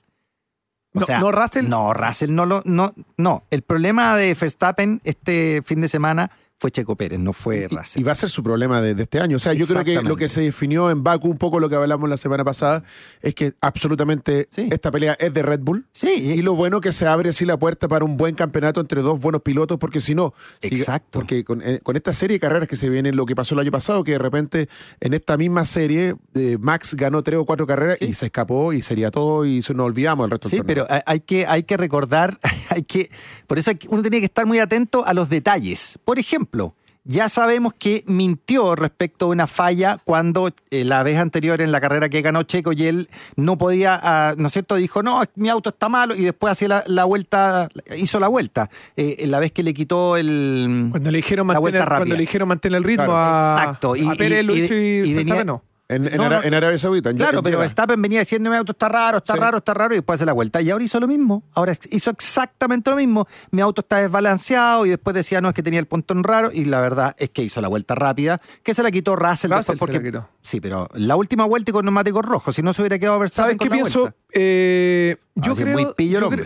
O 0.95 1.01
No- 1.01 1.07
sea, 1.07 1.21
no 1.21 1.33
Russell. 1.33 1.69
No, 1.69 1.93
Russell 1.95 2.35
no 2.35 2.47
lo. 2.47 2.63
No, 2.65 2.95
no. 3.17 3.45
El 3.51 3.63
problema 3.63 4.17
de 4.17 4.35
Verstappen 4.35 5.01
este 5.05 5.63
fin 5.65 5.81
de 5.81 5.89
semana 5.89 6.31
fue 6.61 6.71
Checo 6.73 6.97
Pérez, 6.97 7.19
no 7.21 7.33
fue 7.33 7.69
Russell. 7.71 8.01
Y, 8.01 8.05
va 8.05 8.13
a 8.13 8.15
ser 8.17 8.29
su 8.31 8.43
problema 8.43 8.81
de, 8.81 8.95
de 8.95 9.05
este 9.05 9.21
año. 9.21 9.37
O 9.37 9.39
sea, 9.39 9.53
yo 9.53 9.67
creo 9.67 9.85
que 9.85 10.03
lo 10.03 10.17
que 10.17 10.29
se 10.29 10.41
definió 10.41 10.91
en 10.91 11.03
Baku, 11.05 11.29
un 11.29 11.39
poco 11.39 11.61
lo 11.61 11.69
que 11.69 11.77
hablamos 11.77 12.09
la 12.11 12.17
semana 12.17 12.45
pasada, 12.45 12.83
es 13.23 13.35
que 13.35 13.53
absolutamente 13.61 14.49
Sí. 14.51 14.69
esta 14.73 14.91
pelea 14.91 15.17
es 15.21 15.33
de 15.33 15.43
Red 15.43 15.61
Bull. 15.61 15.87
sí, 15.93 16.09
Y 16.09 16.43
lo 16.43 16.55
bueno 16.55 16.81
que 16.81 16.93
se 16.93 17.07
abre 17.07 17.31
así 17.31 17.45
la 17.45 17.57
puerta 17.57 17.87
para 17.89 18.05
un 18.05 18.17
buen 18.17 18.35
campeonato 18.35 18.81
entre 18.81 19.03
dos 19.03 19.21
buenos 19.21 19.43
pilotos, 19.43 19.79
porque 19.79 20.01
si 20.01 20.15
no, 20.15 20.35
si- 20.61 20.69
Exacto. 20.75 21.19
porque 21.21 21.45
con, 21.45 21.63
eh, 21.63 21.81
con 21.83 21.95
esta 21.97 22.13
serie 22.13 22.35
de 22.37 22.41
carreras 22.41 22.69
que 22.69 22.77
se 22.77 22.89
vienen, 22.91 23.15
lo 23.17 23.25
que 23.25 23.35
pasó 23.37 23.55
el 23.55 23.61
año 23.61 23.71
pasado, 23.71 24.03
que 24.03 24.13
de 24.13 24.19
repente 24.19 24.69
en 25.01 25.15
esta 25.15 25.37
misma 25.37 25.65
serie 25.65 26.17
eh, 26.35 26.59
Max 26.61 26.95
ganó 26.95 27.23
tres 27.23 27.39
o 27.39 27.45
cuatro 27.45 27.67
carreras 27.67 27.99
y 28.01 28.15
se 28.15 28.27
escapó 28.27 28.73
y 28.73 28.83
sería 28.83 29.11
todo 29.11 29.45
y 29.45 29.63
se 29.63 29.75
nos 29.75 29.87
olvidamos 29.87 30.25
el 30.25 30.31
resto 30.33 30.49
Sí, 30.49 30.57
del 30.57 30.67
pero 30.67 30.87
hay 31.07 31.21
que, 31.21 31.47
hay 31.47 31.63
que 31.63 31.77
recordar, 31.77 32.39
hay 32.75 32.83
que, 32.83 33.11
por 33.47 33.59
eso 33.59 33.71
hay 33.71 33.77
que- 33.77 33.89
uno 33.89 34.03
tiene 34.03 34.19
que 34.21 34.27
estar 34.27 34.47
muy 34.47 34.59
atento 34.59 35.05
a 35.07 35.15
los 35.15 35.29
detalles. 35.29 35.99
Por 36.05 36.19
ejemplo, 36.19 36.75
ya 37.05 37.31
sabemos 37.31 37.73
que 37.73 38.05
mintió 38.07 38.75
respecto 38.77 39.27
a 39.27 39.29
una 39.31 39.47
falla 39.47 39.97
cuando 40.05 40.51
eh, 40.71 40.85
la 40.85 41.03
vez 41.03 41.17
anterior 41.19 41.63
en 41.63 41.73
la 41.73 41.81
carrera 41.81 42.11
que 42.11 42.21
ganó 42.21 42.43
Checo 42.43 42.73
y 42.73 42.85
él 42.85 43.09
no 43.35 43.57
podía, 43.57 43.99
ah, 44.03 44.35
¿no 44.37 44.49
es 44.49 44.53
cierto? 44.53 44.75
Dijo, 44.75 45.03
no, 45.03 45.23
mi 45.35 45.49
auto 45.49 45.71
está 45.71 45.89
malo 45.89 46.15
y 46.15 46.21
después 46.23 46.53
hacía 46.53 46.69
la, 46.69 46.85
la 46.87 47.05
vuelta, 47.05 47.71
hizo 47.97 48.21
la 48.21 48.29
vuelta. 48.29 48.69
Eh, 48.97 49.27
la 49.27 49.39
vez 49.39 49.53
que 49.53 49.63
le 49.63 49.73
quitó 49.73 50.19
el... 50.19 50.89
Cuando 50.91 51.11
le 51.11 51.17
dijeron 51.19 51.47
La 51.49 51.59
vuelta 51.59 51.79
mantener, 51.79 51.89
rápida. 51.89 51.99
cuando 51.99 52.15
le 52.17 52.21
dijeron 52.21 52.49
mantener 52.49 52.77
el 52.77 52.85
ritmo 52.85 53.05
Claro, 53.07 53.17
a, 53.17 53.57
exacto. 53.63 53.97
Y- 53.97 54.07
a 54.07 54.13
Pérez 54.15 54.45
y- 54.45 54.75
y- 54.75 55.11
y, 55.11 55.15
venía- 55.15 55.45
no. 55.45 55.63
En, 55.89 56.07
en 56.07 56.17
no, 56.19 56.25
Ara- 56.25 56.41
no. 56.41 56.45
en 56.45 56.55
Arabia 56.55 56.77
Saudita. 56.79 57.11
en- 57.11 57.17
Claro, 57.17 57.43
pero. 57.43 57.59
Verstappen 57.59 58.01
venía 58.03 58.21
diciendo 58.21 58.51
mi 58.51 58.57
auto 58.57 58.73
está 58.73 58.89
raro, 58.89 59.19
está 59.19 59.33
Sí. 59.35 59.39
raro, 59.41 59.59
está 59.59 59.73
raro, 59.75 59.95
y 59.95 59.99
después 59.99 60.17
hace 60.19 60.27
la 60.27 60.35
vuelta. 60.35 60.61
Y 60.61 60.71
ahora 60.71 60.85
hizo 60.85 61.01
lo 61.01 61.09
mismo. 61.09 61.43
Ahora 61.55 61.73
hizo 61.91 62.11
exactamente 62.11 62.91
lo 62.91 62.97
mismo. 62.97 63.27
Mi 63.51 63.63
auto 63.63 63.81
está 63.81 63.97
desbalanceado 63.99 64.85
y 64.87 64.91
después 64.91 65.15
decía, 65.15 65.41
no, 65.41 65.49
es 65.49 65.55
que 65.55 65.63
tenía 65.63 65.81
el 65.81 65.87
pontón 65.87 66.25
raro. 66.25 66.51
Y 66.53 66.67
la 66.67 66.81
verdad 66.81 67.15
es 67.19 67.31
que 67.31 67.43
hizo 67.43 67.61
la 67.61 67.69
vuelta 67.69 67.95
rápida, 67.95 68.41
que 68.63 68.75
se 68.75 68.83
la 68.83 68.91
quitó 68.91 69.17
Russell. 69.17 69.51
Russell 69.51 69.75
después 69.75 69.79
se 69.79 69.79
porque, 69.79 69.99
la 69.99 70.03
quitó. 70.05 70.29
Sí, 70.43 70.61
pero 70.61 70.89
la 70.95 71.17
última 71.17 71.45
vuelta 71.47 71.71
y 71.71 71.73
con 71.73 71.85
neumáticos 71.85 72.25
rojos. 72.25 72.55
Si 72.55 72.63
no 72.63 72.73
se 72.73 72.83
hubiera 72.83 72.99
quedado 72.99 73.17
¿Sabes 73.17 73.31
Verstappen 73.31 73.59
qué 73.59 73.69
con 73.69 73.77
la 73.79 73.83
pienso? 73.83 74.15
Eh, 74.33 75.17
yo, 75.37 75.53
Ah, 75.53 75.57
creo, 75.57 75.95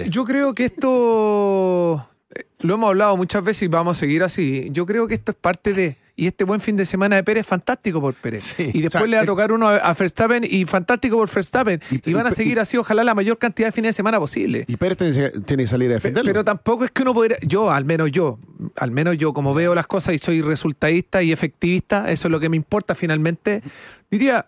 yo 0.08 0.24
creo 0.24 0.54
que 0.54 0.64
esto 0.66 2.08
eh, 2.34 2.44
lo 2.60 2.74
hemos 2.74 2.88
hablado 2.88 3.16
muchas 3.16 3.42
veces 3.44 3.62
y 3.64 3.68
vamos 3.68 3.96
a 3.96 4.00
seguir 4.00 4.22
así. 4.22 4.68
Yo 4.72 4.86
creo 4.86 5.06
que 5.06 5.14
esto 5.14 5.32
es 5.32 5.38
parte 5.38 5.72
de. 5.72 5.96
Y 6.14 6.26
este 6.26 6.44
buen 6.44 6.60
fin 6.60 6.76
de 6.76 6.84
semana 6.84 7.16
de 7.16 7.24
Pérez 7.24 7.46
fantástico 7.46 8.00
por 8.00 8.14
Pérez. 8.14 8.42
Sí. 8.56 8.70
y 8.74 8.82
después 8.82 9.02
O 9.02 9.06
sea, 9.06 9.06
le 9.06 9.16
va 9.16 9.22
a 9.22 9.26
tocar 9.26 9.50
uno 9.50 9.66
a, 9.68 9.76
a 9.76 9.94
Verstappen 9.94 10.44
y 10.48 10.64
fantástico 10.66 11.16
por 11.16 11.32
Verstappen. 11.34 11.80
Y, 11.90 12.10
Y- 12.10 12.12
van 12.12 12.26
a 12.26 12.30
y- 12.30 12.32
seguir 12.32 12.60
así, 12.60 12.76
ojalá, 12.76 13.02
la 13.02 13.14
mayor 13.14 13.38
cantidad 13.38 13.68
de 13.68 13.72
fines 13.72 13.90
de 13.90 13.92
semana 13.94 14.18
posible. 14.20 14.64
Y 14.68 14.76
Pérez 14.76 14.98
tiene, 14.98 15.30
tiene 15.46 15.62
que 15.62 15.66
salir 15.68 15.90
a 15.90 15.94
defenderlo. 15.94 16.28
Pero 16.28 16.44
tampoco 16.44 16.84
es 16.84 16.90
que 16.90 17.02
uno 17.02 17.14
podría, 17.14 17.38
yo, 17.42 17.70
al 17.70 17.84
menos 17.86 18.10
yo, 18.12 18.38
al 18.76 18.90
menos 18.90 19.16
yo 19.16 19.32
como 19.32 19.54
veo 19.54 19.74
las 19.74 19.86
cosas 19.86 20.14
y 20.14 20.18
soy 20.18 20.42
resultadista 20.42 21.22
y 21.22 21.32
efectivista, 21.32 22.10
eso 22.10 22.28
es 22.28 22.32
lo 22.32 22.40
que 22.40 22.48
me 22.50 22.56
importa 22.56 22.94
finalmente, 22.94 23.62
diría, 24.10 24.46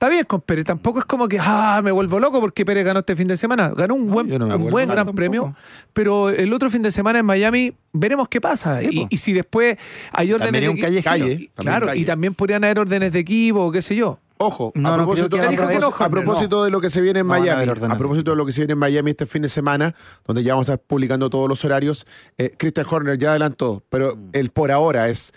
está 0.00 0.08
bien 0.08 0.24
con 0.24 0.40
Pérez, 0.40 0.64
tampoco 0.64 1.00
es 1.00 1.04
como 1.04 1.28
que, 1.28 1.38
ah, 1.38 1.82
me 1.84 1.90
vuelvo 1.90 2.18
loco 2.18 2.40
porque 2.40 2.64
Pérez 2.64 2.86
ganó 2.86 3.00
este 3.00 3.14
fin 3.14 3.28
de 3.28 3.36
semana, 3.36 3.68
ganó 3.68 3.94
un 3.94 4.10
buen, 4.10 4.28
no 4.28 4.56
un 4.56 4.70
buen 4.70 4.86
gran 4.86 4.96
tampoco. 4.96 5.14
premio, 5.14 5.54
pero 5.92 6.30
el 6.30 6.54
otro 6.54 6.70
fin 6.70 6.80
de 6.80 6.90
semana 6.90 7.18
en 7.18 7.26
Miami 7.26 7.74
veremos 7.92 8.26
qué 8.26 8.40
pasa. 8.40 8.80
Sí, 8.80 9.06
y, 9.10 9.16
si 9.18 9.34
después 9.34 9.76
hay 10.12 10.32
órdenes 10.32 10.52
También 10.52 10.64
de 10.64 10.70
un. 10.70 10.80
Calle, 10.80 11.00
y- 11.00 11.02
también 11.02 11.50
claro, 11.54 11.86
calle. 11.88 12.00
y 12.00 12.04
también 12.06 12.32
podrían 12.32 12.64
haber 12.64 12.78
órdenes 12.78 13.12
de 13.12 13.18
equipo 13.18 13.66
o 13.66 13.70
qué 13.70 13.82
sé 13.82 13.94
yo. 13.94 14.18
Ojo, 14.38 14.72
No, 14.74 14.88
a 14.88 14.96
propósito, 14.96 15.36
a 15.36 15.40
a 15.40 16.64
de 16.64 16.70
lo 16.70 16.80
que 16.80 16.88
se 16.88 17.02
viene 17.02 17.20
en 17.20 17.26
No 17.26 17.32
van 17.32 17.40
a 17.42 17.56
Miami, 17.56 17.70
a, 17.70 17.98
propósito 17.98 18.30
de 18.30 18.38
lo 18.38 18.46
que 18.46 18.52
se 18.52 18.62
viene 18.62 18.72
en 18.72 18.78
Miami 18.78 19.10
este 19.10 19.26
fin 19.26 19.42
de 19.42 19.50
semana, 19.50 19.94
donde 20.26 20.42
ya 20.42 20.54
vamos 20.54 20.70
a 20.70 20.72
estar 20.72 20.86
publicando 20.86 21.28
todos 21.28 21.46
los 21.46 21.62
horarios, 21.62 22.06
eh, 22.38 22.50
Christian 22.56 22.86
Horner 22.88 23.18
ya 23.18 23.32
adelantó, 23.32 23.84
pero 23.90 24.16
el 24.32 24.48
por 24.48 24.72
ahora 24.72 25.10
es, 25.10 25.34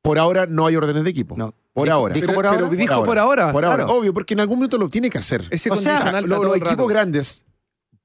por 0.00 0.18
ahora 0.18 0.46
no 0.46 0.64
hay 0.64 0.74
órdenes 0.76 1.04
de 1.04 1.10
equipo. 1.10 1.36
No. 1.36 1.52
Por 1.76 1.90
ahora. 1.90 2.14
dijo 2.14 2.26
Pero- 2.26 2.36
por 2.36 2.46
ahora. 2.46 2.58
pero 2.68 2.70
dijo 2.76 3.04
por 3.04 3.18
ahora. 3.18 3.52
Por 3.52 3.64
ahora, 3.64 3.84
Claro. 3.84 3.98
obvio, 4.00 4.12
porque 4.14 4.34
en 4.34 4.40
algún 4.40 4.58
minuto 4.58 4.78
lo 4.78 4.88
tiene 4.88 5.10
que 5.10 5.18
hacer. 5.18 5.44
Ese 5.50 5.70
O 5.70 5.76
sea, 5.76 6.20
los 6.22 6.28
rato. 6.40 6.54
equipos 6.56 6.88
grandes, 6.88 7.44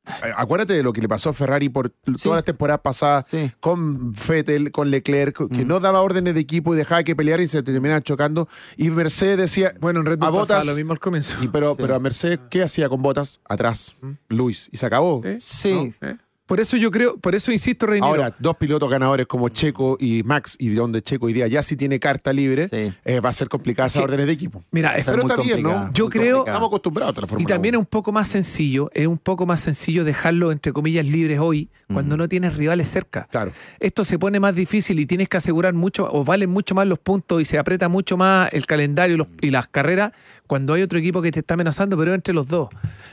eh, 0.06 0.32
acuérdate 0.36 0.74
de 0.74 0.84
lo 0.84 0.92
que 0.94 1.00
le 1.02 1.08
pasó 1.08 1.30
a 1.30 1.34
Ferrari 1.34 1.70
por 1.70 1.90
todas 1.90 2.38
las 2.38 2.44
temporadas 2.44 2.82
pasadas 2.82 3.26
Sí. 3.30 3.52
con 3.60 4.12
Vettel, 4.14 4.72
con 4.72 4.90
Leclerc, 4.92 5.48
que 5.50 5.64
no 5.64 5.80
daba 5.80 6.02
órdenes 6.02 6.34
de 6.34 6.40
equipo 6.42 6.74
y 6.74 6.78
dejaba 6.78 7.04
que 7.04 7.16
pelear 7.16 7.40
y 7.40 7.48
se 7.48 7.64
terminaban 7.64 8.02
chocando. 8.04 8.48
Y 8.78 8.90
Mercedes 8.90 9.38
decía, 9.38 9.74
Bueno, 9.80 10.02
en 10.02 10.06
Red 10.08 10.18
Bull 10.20 10.28
a 10.28 10.32
Bottas, 10.32 10.66
lo 10.66 10.76
mismo 10.76 10.92
al 10.94 11.00
comienzo. 11.00 11.42
y 11.44 11.48
pero, 11.48 11.76
pero 11.76 11.96
a 11.96 12.00
Mercedes, 12.00 12.40
¿qué 12.50 12.64
hacía 12.64 12.90
con 12.90 13.02
botas? 13.02 13.40
Atrás, 13.48 13.96
Luis, 14.28 14.68
y 14.72 14.78
se 14.78 14.86
acabó. 14.86 15.22
¿Sí? 15.24 15.38
Sí. 15.40 15.94
¿No? 16.02 16.08
¿Eh? 16.10 16.18
Por 16.52 16.60
eso 16.60 16.76
yo 16.76 16.92
creo, 16.92 17.16
por 17.16 17.34
eso 17.34 17.50
insisto, 17.54 17.86
Reiniero. 17.86 18.08
Ahora, 18.14 18.36
dos 18.38 18.58
pilotos 18.58 18.90
ganadores 18.90 19.26
como 19.26 19.48
Checo 19.48 19.96
y 20.02 20.22
Max, 20.24 20.58
y 20.60 20.68
donde 20.72 21.02
Checo 21.02 21.28
hoy 21.28 21.32
día 21.34 21.48
ya 21.48 21.64
sí 21.64 21.78
tiene 21.78 21.98
carta 21.98 22.34
libre, 22.34 22.68
Sí. 22.68 22.92
eh, 23.06 23.22
va 23.22 23.30
a 23.30 23.34
ser 23.34 23.48
complicada 23.48 23.88
esa 23.88 24.00
que- 24.00 24.04
órdenes 24.04 24.26
de 24.28 24.34
equipo. 24.34 24.62
Mira, 24.72 24.98
es- 24.98 25.06
Pero 25.06 25.20
muy 25.24 25.32
está 25.32 25.42
bien, 25.42 25.64
¿no? 25.64 25.70
complicada, 25.70 25.92
Yo 25.94 26.10
creo- 26.10 26.24
complicada. 26.40 26.52
Estamos 26.58 26.68
acostumbrados 26.68 27.18
a 27.18 27.22
la 27.22 27.26
Y 27.26 27.30
Fórmula 27.30 27.48
también 27.48 27.76
1. 27.76 27.80
es 27.80 27.86
un 27.86 27.90
poco 27.90 28.12
más 28.12 28.28
sencillo, 28.28 28.92
es 28.94 29.08
un 29.08 29.18
poco 29.18 29.46
más 29.46 29.62
sencillo 29.62 30.04
dejarlo 30.04 30.52
entre 30.52 30.74
comillas 30.74 31.08
libres 31.08 31.40
hoy, 31.40 31.70
cuando 31.88 32.18
no 32.18 32.28
tienes 32.28 32.56
rivales 32.58 32.90
cerca. 32.90 33.30
Claro. 33.32 33.54
Esto 33.80 34.04
se 34.04 34.20
pone 34.20 34.42
más 34.42 34.54
difícil 34.54 35.00
y 35.00 35.06
tienes 35.06 35.30
que 35.30 35.38
asegurar 35.38 35.74
mucho, 35.74 36.10
o 36.12 36.26
valen 36.26 36.50
mucho 36.50 36.76
más 36.76 36.86
los 36.86 37.00
puntos 37.00 37.42
y 37.42 37.46
se 37.46 37.60
aprieta 37.60 37.88
mucho 37.88 38.18
más 38.18 38.52
el 38.52 38.66
calendario 38.66 39.16
y, 39.16 39.18
los- 39.20 39.28
y 39.42 39.52
las 39.52 39.68
carreras 39.68 40.12
cuando 40.48 40.74
hay 40.74 40.82
otro 40.82 41.00
equipo 41.00 41.22
que 41.22 41.32
te 41.32 41.40
está 41.40 41.54
amenazando, 41.54 41.98
pero 41.98 42.14
entre 42.14 42.34
los 42.34 42.50
dos. 42.50 42.68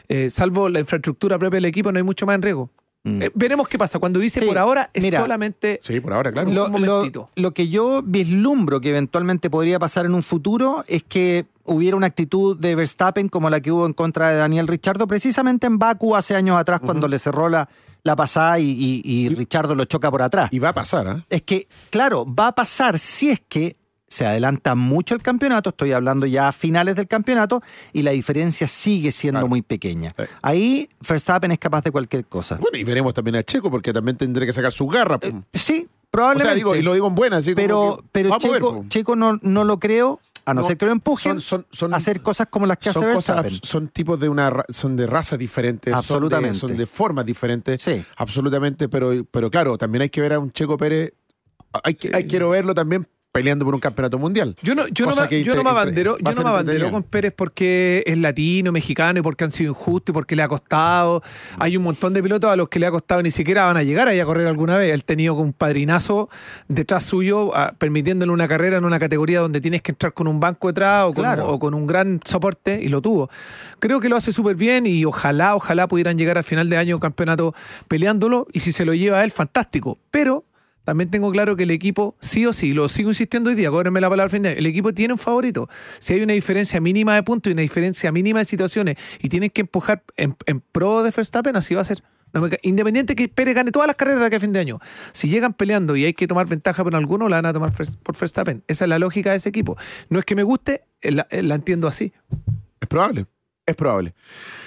Eh, 0.08 0.28
salvo 0.28 0.68
la 0.68 0.80
infraestructura 0.80 1.38
propia 1.38 1.58
del 1.58 1.66
equipo, 1.66 1.92
no 1.92 1.98
hay 1.98 2.02
mucho 2.04 2.26
más 2.26 2.34
en 2.34 2.42
riesgo. 2.42 2.70
Mm. 3.04 3.22
Eh, 3.22 3.30
veremos 3.34 3.68
qué 3.68 3.78
pasa. 3.78 3.98
Cuando 3.98 4.18
dice 4.18 4.40
Sí, 4.40 4.46
por 4.46 4.58
ahora, 4.58 4.90
es 4.92 5.02
mira, 5.02 5.20
solamente. 5.20 5.78
Sí, 5.82 6.00
por 6.00 6.12
ahora, 6.12 6.32
claro. 6.32 6.50
Lo- 6.50 6.68
Lo, 6.68 6.74
un 6.76 6.82
lo- 6.84 6.92
momentito. 6.96 7.30
lo 7.36 7.52
que 7.52 7.68
yo 7.68 8.02
vislumbro 8.04 8.80
que 8.80 8.90
eventualmente 8.90 9.50
podría 9.50 9.78
pasar 9.78 10.04
en 10.06 10.14
un 10.14 10.22
futuro 10.22 10.84
es 10.88 11.04
que 11.04 11.46
hubiera 11.64 11.96
una 11.96 12.06
actitud 12.08 12.56
de 12.58 12.74
Verstappen 12.74 13.28
como 13.28 13.50
la 13.50 13.60
que 13.60 13.70
hubo 13.70 13.86
en 13.86 13.92
contra 13.92 14.30
de 14.30 14.36
Daniel 14.36 14.66
Richardo, 14.66 15.06
precisamente 15.06 15.66
en 15.66 15.78
Baku 15.78 16.16
hace 16.16 16.34
años 16.34 16.58
atrás, 16.58 16.80
cuando 16.80 17.06
le 17.08 17.18
cerró 17.18 17.48
la, 17.48 17.68
la 18.02 18.16
pasada 18.16 18.58
y, 18.58 18.64
y- 18.70 19.02
y 19.04 19.28
Richardo 19.28 19.74
lo 19.74 19.84
choca 19.84 20.10
por 20.10 20.22
atrás. 20.22 20.48
Y 20.52 20.58
va 20.58 20.70
a 20.70 20.74
pasar, 20.74 21.06
¿ah? 21.08 21.24
Es 21.30 21.42
que, 21.42 21.68
claro, 21.90 22.26
va 22.26 22.48
a 22.48 22.54
pasar 22.54 22.98
si 22.98 23.30
es 23.30 23.40
que 23.48 23.76
se 24.08 24.26
adelanta 24.26 24.74
mucho 24.74 25.14
el 25.14 25.22
campeonato, 25.22 25.70
estoy 25.70 25.92
hablando 25.92 26.26
ya 26.26 26.48
a 26.48 26.52
finales 26.52 26.96
del 26.96 27.06
campeonato, 27.06 27.62
y 27.92 28.02
la 28.02 28.10
diferencia 28.12 28.66
sigue 28.66 29.12
siendo 29.12 29.40
Claro. 29.40 29.48
muy 29.48 29.62
pequeña. 29.62 30.14
Sí. 30.18 30.24
Ahí 30.42 30.88
Verstappen 31.06 31.52
es 31.52 31.58
capaz 31.58 31.82
de 31.84 31.90
cualquier 31.90 32.24
cosa. 32.24 32.56
Bueno, 32.60 32.78
y 32.78 32.84
veremos 32.84 33.12
también 33.14 33.36
a 33.36 33.42
Checo, 33.42 33.70
porque 33.70 33.92
también 33.92 34.16
tendré 34.16 34.46
que 34.46 34.52
sacar 34.52 34.72
sus 34.72 34.90
garras. 34.90 35.18
pum. 35.20 35.42
Sí, 35.52 35.86
o 35.88 36.06
probablemente. 36.10 36.48
sea, 36.48 36.54
digo, 36.54 36.74
y 36.74 36.82
lo 36.82 36.94
digo 36.94 37.06
en 37.06 37.14
buena, 37.14 37.36
así 37.38 37.54
pero 37.54 37.98
que 37.98 38.08
pero 38.12 38.30
ver, 38.30 38.88
Checo, 38.88 39.14
no, 39.14 39.38
no 39.42 39.64
lo 39.64 39.78
creo, 39.78 40.20
a 40.46 40.54
no, 40.54 40.62
No, 40.62 40.66
ser 40.66 40.78
que 40.78 40.86
lo 40.86 40.92
empujen 40.92 41.38
son- 41.40 41.60
son- 41.60 41.66
son- 41.70 41.92
a 41.94 41.98
hacer 41.98 42.22
cosas 42.22 42.46
como 42.48 42.64
las 42.64 42.78
que 42.78 42.88
hace 42.88 43.00
son 43.00 43.12
cosas, 43.12 43.36
Verstappen. 43.42 43.60
son 43.68 43.88
tipos 43.88 44.18
de 44.18 44.30
una 44.30 44.50
son 44.70 44.96
de 44.96 45.06
razas 45.06 45.38
diferentes, 45.38 45.92
son 45.92 45.92
de- 45.92 45.98
Absolutamente. 45.98 46.58
son 46.58 46.74
de, 46.74 46.86
formas 46.86 47.26
diferentes, 47.26 47.82
Sí. 47.82 48.02
absolutamente, 48.16 48.88
pero, 48.88 49.12
pero 49.30 49.50
claro, 49.50 49.76
también 49.76 50.00
hay 50.02 50.08
que 50.08 50.22
ver 50.22 50.32
a 50.32 50.38
un 50.38 50.50
Checo 50.50 50.78
Pérez, 50.78 51.12
hay- 51.84 51.94
quiero 51.94 52.48
verlo 52.48 52.72
también 52.74 53.06
peleando 53.32 53.64
por 53.64 53.74
un 53.74 53.80
campeonato 53.80 54.18
mundial. 54.18 54.56
Yo 54.62 54.74
no, 54.74 54.88
yo 54.88 55.06
no, 55.06 55.14
me- 55.14 55.28
que 55.28 55.44
yo 55.44 55.54
no 55.54 55.60
inte- 55.60 55.64
me 55.64 55.70
abandero, 55.70 56.16
yo 56.18 56.32
no 56.32 56.42
me 56.42 56.48
abandero 56.48 56.90
con 56.90 57.02
Pérez 57.02 57.32
porque 57.36 58.02
es 58.06 58.18
latino, 58.18 58.72
mexicano 58.72 59.20
y 59.20 59.22
porque 59.22 59.44
han 59.44 59.50
sido 59.50 59.70
injustos 59.70 60.12
y 60.12 60.14
porque 60.14 60.34
le 60.34 60.42
ha 60.42 60.48
costado. 60.48 61.22
Hay 61.58 61.76
un 61.76 61.82
montón 61.84 62.14
de 62.14 62.22
pilotos 62.22 62.50
a 62.50 62.56
los 62.56 62.68
que 62.68 62.78
le 62.80 62.86
ha 62.86 62.90
costado 62.90 63.22
ni 63.22 63.30
siquiera 63.30 63.66
van 63.66 63.76
a 63.76 63.82
llegar 63.82 64.08
ahí 64.08 64.18
a 64.18 64.24
correr 64.24 64.46
alguna 64.46 64.76
vez. 64.78 64.92
Él 64.92 65.04
tenido 65.04 65.34
un 65.34 65.52
padrinazo 65.52 66.28
detrás 66.68 67.04
suyo, 67.04 67.54
ah, 67.54 67.74
permitiéndole 67.78 68.32
una 68.32 68.48
carrera 68.48 68.78
en 68.78 68.84
una 68.84 68.98
categoría 68.98 69.40
donde 69.40 69.60
tienes 69.60 69.82
que 69.82 69.92
entrar 69.92 70.14
con 70.14 70.26
un 70.26 70.40
banco 70.40 70.68
detrás 70.68 71.04
o 71.04 71.12
con, 71.12 71.22
Claro. 71.24 71.48
o 71.48 71.58
con 71.58 71.74
un 71.74 71.86
gran 71.86 72.20
soporte 72.24 72.80
y 72.82 72.88
lo 72.88 73.02
tuvo. 73.02 73.30
Creo 73.78 74.00
que 74.00 74.08
lo 74.08 74.16
hace 74.16 74.32
súper 74.32 74.56
bien 74.56 74.86
y 74.86 75.04
ojalá, 75.04 75.54
ojalá 75.54 75.86
pudieran 75.86 76.16
llegar 76.18 76.38
al 76.38 76.44
final 76.44 76.68
de 76.70 76.76
año 76.78 76.98
campeonato 76.98 77.54
peleándolo 77.88 78.46
y 78.52 78.60
si 78.60 78.72
se 78.72 78.84
lo 78.84 78.94
lleva 78.94 79.18
a 79.20 79.24
él, 79.24 79.30
fantástico. 79.30 79.98
Pero 80.10 80.44
también 80.88 81.10
tengo 81.10 81.30
claro 81.30 81.54
que 81.54 81.64
el 81.64 81.70
equipo, 81.70 82.16
sí 82.18 82.46
o 82.46 82.54
sí, 82.54 82.72
lo 82.72 82.88
sigo 82.88 83.10
insistiendo 83.10 83.50
hoy 83.50 83.56
día, 83.56 83.68
cóbrenme 83.68 84.00
la 84.00 84.08
palabra 84.08 84.24
al 84.24 84.30
fin 84.30 84.40
de 84.40 84.48
año, 84.48 84.58
el 84.58 84.64
equipo 84.64 84.94
tiene 84.94 85.12
un 85.12 85.18
favorito. 85.18 85.68
Si 85.98 86.14
hay 86.14 86.22
una 86.22 86.32
diferencia 86.32 86.80
mínima 86.80 87.14
de 87.14 87.22
puntos 87.22 87.50
y 87.50 87.52
una 87.52 87.60
diferencia 87.60 88.10
mínima 88.10 88.38
de 88.38 88.46
situaciones 88.46 88.96
y 89.20 89.28
tienen 89.28 89.50
que 89.50 89.60
empujar 89.60 90.02
en, 90.16 90.34
pro 90.72 91.02
de 91.02 91.10
Verstappen, 91.10 91.56
así 91.56 91.74
va 91.74 91.82
a 91.82 91.84
ser. 91.84 92.02
Independiente 92.62 93.14
que 93.14 93.28
Pérez 93.28 93.54
gane 93.54 93.70
todas 93.70 93.86
las 93.86 93.96
carreras 93.96 94.20
de 94.20 94.26
aquí 94.28 94.36
a 94.36 94.40
fin 94.40 94.54
de 94.54 94.60
año. 94.60 94.78
Si 95.12 95.28
llegan 95.28 95.52
peleando 95.52 95.94
y 95.94 96.06
hay 96.06 96.14
que 96.14 96.26
tomar 96.26 96.46
ventaja 96.46 96.82
por 96.82 96.96
alguno, 96.96 97.28
la 97.28 97.36
van 97.36 97.44
a 97.44 97.52
tomar 97.52 97.70
por 98.02 98.18
Verstappen. 98.18 98.64
Esa 98.66 98.86
es 98.86 98.88
la 98.88 98.98
lógica 98.98 99.32
de 99.32 99.36
ese 99.36 99.50
equipo. 99.50 99.76
No 100.08 100.18
es 100.18 100.24
que 100.24 100.36
me 100.36 100.42
guste, 100.42 100.84
eh, 101.02 101.10
la, 101.10 101.26
eh, 101.28 101.42
la 101.42 101.56
entiendo 101.56 101.86
así. 101.86 102.14
Es 102.80 102.88
probable, 102.88 103.26
es 103.70 103.76
probable. 103.76 104.14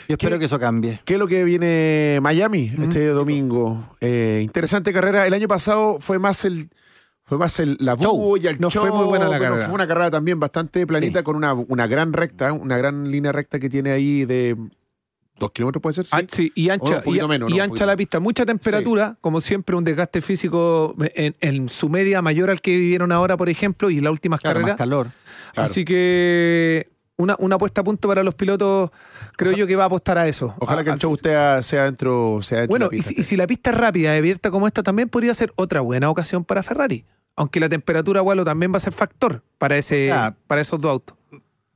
Yo 0.08 0.15
espero 0.15 0.36
¿Qué- 0.36 0.39
que 0.39 0.46
eso 0.46 0.60
cambie. 0.60 1.01
¿Qué 1.05 1.13
es 1.13 1.20
lo 1.20 1.27
que 1.27 1.43
viene 1.43 2.20
Miami 2.22 2.72
este 2.81 3.08
domingo? 3.08 3.95
Eh, 4.02 4.41
interesante 4.43 4.91
carrera. 4.93 5.25
El 5.28 5.34
año 5.34 5.47
pasado 5.47 5.99
fue 5.99 6.19
más 6.19 6.43
el 6.45 6.69
fue 7.23 7.38
más 7.38 7.60
el, 7.62 7.78
la 7.80 7.95
Show. 7.95 8.13
bulla, 8.17 8.49
el 8.49 8.60
No 8.60 8.69
fue 8.69 8.91
muy 8.91 9.06
buena 9.06 9.30
la 9.30 9.39
carrera. 9.39 9.65
Fue 9.65 9.73
una 9.75 9.88
carrera 9.88 10.12
también 10.12 10.38
bastante 10.39 10.86
planita 10.86 11.19
Sí. 11.19 11.23
con 11.23 11.38
una, 11.38 11.54
una 11.54 11.88
gran 11.88 12.12
recta, 12.12 12.52
una 12.52 12.78
gran 12.78 13.10
línea 13.10 13.32
recta 13.32 13.58
que 13.58 13.69
tiene 13.69 13.91
ahí 13.91 14.25
de 14.25 14.58
dos 15.39 15.52
kilómetros, 15.52 15.82
puede 15.82 15.93
ser. 15.95 16.06
Sí. 16.06 16.12
Ah, 16.13 16.21
sí, 16.30 16.52
y 16.56 16.69
ancha, 16.69 17.02
y, 17.06 17.25
menos, 17.25 17.49
y 17.49 17.56
no, 17.58 17.63
ancha 17.63 17.86
la 17.86 17.95
pista. 17.95 18.19
Mucha 18.19 18.45
temperatura, 18.45 19.15
como 19.21 19.39
siempre, 19.39 19.78
un 19.78 19.86
desgaste 19.86 20.19
físico 20.19 20.93
en, 21.15 21.34
en 21.39 21.69
su 21.69 21.88
media 21.88 22.21
mayor 22.21 22.49
al 22.49 22.60
que 22.60 22.71
vivieron 22.71 23.13
ahora, 23.13 23.38
por 23.38 23.47
ejemplo, 23.49 23.89
y 23.89 24.02
las 24.02 24.12
últimas 24.12 24.41
Claro, 24.41 24.60
más 24.60 24.63
carreras. 24.71 24.78
calor. 24.78 25.08
Claro. 25.54 25.69
Así 25.69 25.86
que 25.86 26.89
una, 27.21 27.36
una 27.39 27.57
puesta 27.57 27.81
a 27.81 27.84
punto 27.84 28.07
para 28.07 28.23
los 28.23 28.36
pilotos, 28.36 28.89
creo 29.38 29.53
yo 29.53 29.67
que 29.67 29.75
va 29.75 29.84
a 29.84 29.88
apostar 29.88 30.17
a 30.17 30.27
eso. 30.27 30.53
Ojalá 30.60 30.81
A- 30.81 30.84
que 30.84 30.89
el 30.91 30.97
show 30.99 31.15
sea, 31.17 31.62
sea 31.63 31.84
dentro, 31.86 32.41
sea 32.41 32.60
dentro 32.60 32.71
Bueno, 32.71 32.89
de 32.89 32.95
y 32.95 32.99
la 32.99 33.03
si, 33.03 33.10
pista. 33.10 33.21
y 33.21 33.23
si 33.23 33.38
la 33.38 33.47
pista 33.47 33.69
es 33.71 33.77
rápida 33.77 34.13
y 34.15 34.17
abierta 34.17 34.51
como 34.51 34.67
esta, 34.67 34.84
también 34.84 35.10
podría 35.10 35.34
ser 35.34 35.51
otra 35.55 35.81
buena 35.81 36.10
ocasión 36.10 36.43
para 36.43 36.63
Ferrari. 36.63 37.05
Aunque 37.36 37.60
la 37.60 37.69
temperatura, 37.69 38.21
Walo, 38.21 38.43
también 38.43 38.73
va 38.73 38.77
a 38.77 38.81
ser 38.81 38.93
factor 38.93 39.41
para, 39.57 39.77
ese, 39.77 40.12
O 40.12 40.15
sea, 40.15 40.36
para 40.47 40.62
esos 40.62 40.79
dos 40.81 40.91
autos. 40.91 41.17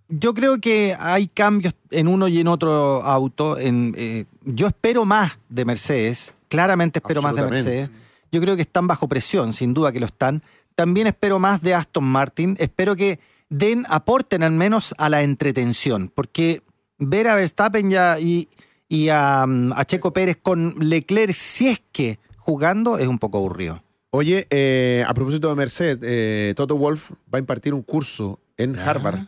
Yo 0.08 0.34
creo 0.36 0.60
que 0.60 0.96
hay 1.00 1.28
cambios 1.28 1.74
en 1.90 2.08
uno 2.08 2.28
y 2.28 2.40
en 2.40 2.48
otro 2.48 3.02
auto. 3.04 3.58
En, 3.58 3.94
eh, 3.98 4.26
yo 4.44 4.68
espero 4.68 5.04
más 5.06 5.40
de 5.50 5.66
Mercedes, 5.66 6.34
claramente 6.48 7.00
espero 7.00 7.22
más 7.24 7.36
de. 7.36 7.42
Mercedes. 7.42 7.90
Yo 8.32 8.40
creo 8.42 8.56
que 8.56 8.62
están 8.62 8.86
bajo 8.86 9.08
presión, 9.08 9.54
sin 9.54 9.74
duda 9.74 9.92
que 9.92 10.00
lo 10.00 10.06
están. 10.06 10.44
También 10.76 11.08
espero 11.08 11.40
más 11.40 11.62
de 11.62 11.74
Aston 11.74 12.04
Martin. 12.04 12.56
Espero 12.60 12.96
que 12.96 13.20
den, 13.50 13.86
aporten 13.90 14.44
al 14.44 14.52
menos 14.52 14.94
a 14.98 15.10
la 15.10 15.24
entretención, 15.24 16.12
porque 16.14 16.62
ver 16.98 17.28
a 17.28 17.36
Verstappen 17.36 17.90
ya 17.90 18.20
y, 18.20 18.48
y 18.88 19.10
a, 19.10 19.46
mm, 19.48 19.74
a 19.74 19.86
Checo 19.86 20.14
Pérez 20.14 20.38
con 20.42 20.76
Leclerc, 20.80 21.34
si 21.34 21.68
es 21.70 21.82
que 21.92 22.20
jugando, 22.38 22.98
es 22.98 23.08
un 23.08 23.20
poco 23.20 23.38
aburrido. 23.40 23.82
Oye, 24.12 24.48
eh, 24.50 25.04
a 25.08 25.14
propósito 25.14 25.50
de 25.50 25.56
Mercedes, 25.56 25.98
eh, 26.02 26.54
Toto 26.56 26.78
Wolf 26.78 27.12
va 27.34 27.38
a 27.38 27.40
impartir 27.40 27.74
un 27.74 27.82
curso 27.82 28.40
en 28.58 28.78
Harvard 28.80 29.20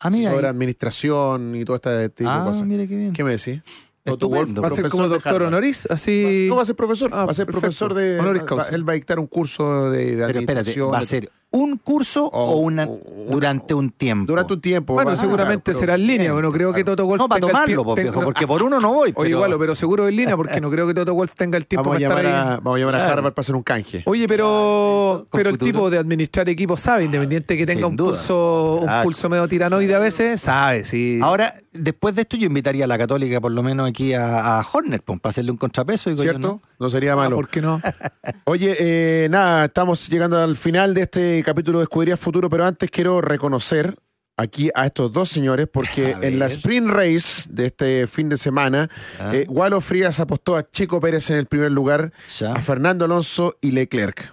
Ah, 0.00 0.10
mira. 0.10 0.30
sobre 0.32 0.46
ahí. 0.46 0.50
administración 0.50 1.54
y 1.56 1.64
todo 1.64 1.76
este 1.76 2.08
tipo 2.10 2.28
de 2.30 2.36
Ah, 2.36 2.44
cosas. 2.44 2.66
mire 2.66 2.86
qué 2.86 2.96
bien. 2.96 3.12
¿Qué 3.14 3.24
me 3.24 3.30
decís? 3.30 3.62
Estupendo. 4.04 4.60
Va 4.60 4.68
a 4.68 4.70
ser 4.70 4.90
como 4.90 5.08
doctor 5.08 5.44
honoris, 5.44 5.86
así. 5.90 6.46
No 6.50 6.56
va 6.56 6.62
a 6.62 6.66
ser 6.66 6.76
profesor, 6.76 7.10
Ah, 7.14 7.24
va 7.24 7.30
a 7.30 7.34
ser 7.34 7.46
perfecto. 7.46 7.60
profesor 7.62 7.94
de. 7.94 8.20
Honoris 8.20 8.42
va- 8.42 8.46
causa. 8.46 8.74
él 8.74 8.86
va 8.86 8.92
a 8.92 8.96
dictar 8.96 9.18
un 9.18 9.26
curso 9.26 9.90
de, 9.90 9.98
de 10.16 10.26
Pero 10.26 10.40
espérate, 10.40 10.52
administración. 10.52 10.92
¿va 10.92 10.98
a 10.98 11.00
de- 11.00 11.06
ser 11.06 11.30
un 11.56 11.78
curso 11.78 12.26
o, 12.26 12.52
O- 12.52 12.56
una, 12.58 12.86
durante 13.30 13.74
un 13.74 13.90
tiempo? 13.90 14.26
Durante 14.26 14.52
un 14.54 14.60
tiempo. 14.60 14.94
Bueno, 14.94 15.14
seguramente 15.16 15.70
claro, 15.72 15.78
será 15.80 15.94
en 15.94 16.00
línea. 16.06 16.18
pero- 16.18 16.34
Bueno, 16.34 16.52
creo 16.52 16.72
que. 16.72 16.84
Toto 16.84 17.06
Wolf 17.06 17.20
No, 17.20 17.28
para 17.28 17.40
tenga 17.40 17.50
el 17.50 17.52
tomarlo, 17.74 17.84
pues, 17.84 18.02
viejo, 18.04 18.20
no, 18.20 18.24
porque 18.26 18.46
por 18.46 18.62
uno 18.62 18.80
no 18.80 18.92
voy. 18.92 19.10
O 19.10 19.22
pero- 19.22 19.28
igual, 19.28 19.54
pero 19.58 19.74
seguro 19.74 20.08
en 20.08 20.16
línea, 20.16 20.36
porque 20.36 20.60
no 20.60 20.70
creo 20.70 20.86
que 20.86 20.94
Toto 20.94 21.14
Wolf 21.14 21.32
tenga 21.34 21.56
el 21.56 21.66
tiempo 21.66 21.90
Vamos 21.90 22.04
a, 22.04 22.08
para 22.08 22.22
llamar 22.22 22.26
estar 22.34 22.48
ahí. 22.48 22.54
a, 22.54 22.56
vamos 22.60 22.76
a 22.76 22.78
llamar 22.80 22.94
a 22.94 22.98
Claro. 22.98 23.12
Harvard 23.14 23.32
para 23.34 23.42
hacer 23.42 23.54
un 23.54 23.62
canje. 23.62 24.02
Oye, 24.06 24.26
pero, 24.28 25.26
pero 25.32 25.50
el 25.50 25.54
futuro. 25.54 25.72
tipo 25.72 25.90
de 25.90 25.98
administrar 25.98 26.48
equipos 26.48 26.80
sabe, 26.80 27.04
independiente 27.04 27.56
que 27.56 27.66
tenga 27.66 27.78
Sin 27.82 27.90
un 27.90 27.96
duda. 27.96 28.10
pulso, 28.10 28.80
un 28.82 28.88
Ah, 28.88 29.00
pulso 29.02 29.28
medio 29.28 29.46
tiranoide 29.48 29.94
a 29.94 29.98
veces, 30.00 30.40
sabe, 30.40 30.84
sí. 30.84 31.20
Ahora, 31.22 31.54
después 31.72 32.14
de 32.14 32.22
esto, 32.22 32.36
yo 32.36 32.46
invitaría 32.46 32.84
a 32.84 32.88
la 32.88 32.98
Católica, 32.98 33.40
por 33.40 33.52
lo 33.52 33.62
menos 33.62 33.88
aquí 33.88 34.12
a, 34.12 34.58
a 34.60 34.66
Horner, 34.72 35.02
pues, 35.02 35.20
para 35.20 35.30
hacerle 35.30 35.52
un 35.52 35.56
contrapeso. 35.56 36.10
digo 36.10 36.22
yo, 36.22 36.30
¿Cierto? 36.32 36.48
¿no? 36.48 36.60
No 36.80 36.90
sería 36.90 37.12
Ah, 37.12 37.16
malo. 37.16 37.36
¿Por 37.36 37.48
qué 37.48 37.62
no? 37.62 37.80
Oye, 38.44 38.76
eh, 38.78 39.28
nada, 39.30 39.66
estamos 39.66 40.08
llegando 40.08 40.42
al 40.42 40.56
final 40.56 40.92
de 40.94 41.02
este 41.02 41.42
capítulo 41.44 41.78
de 41.78 41.84
Escudería 41.84 42.16
Futuro, 42.16 42.48
pero 42.48 42.64
antes 42.64 42.90
quiero 42.90 43.20
reconocer 43.20 43.96
aquí 44.36 44.70
a 44.74 44.86
estos 44.86 45.12
dos 45.12 45.28
señores, 45.28 45.68
porque 45.72 46.16
en 46.22 46.38
la 46.40 46.46
sprint 46.46 46.88
race 46.88 47.48
de 47.50 47.66
este 47.66 48.06
fin 48.08 48.28
de 48.28 48.36
semana, 48.36 48.90
Ah. 49.20 49.30
eh, 49.34 49.46
Walo 49.48 49.80
Frías 49.80 50.18
apostó 50.18 50.56
a 50.56 50.68
Checo 50.68 50.98
Pérez 51.00 51.30
en 51.30 51.36
el 51.36 51.46
primer 51.46 51.70
lugar, 51.70 52.12
Ya. 52.38 52.52
a 52.52 52.56
Fernando 52.60 53.04
Alonso 53.04 53.56
y 53.60 53.70
Leclerc. 53.70 54.32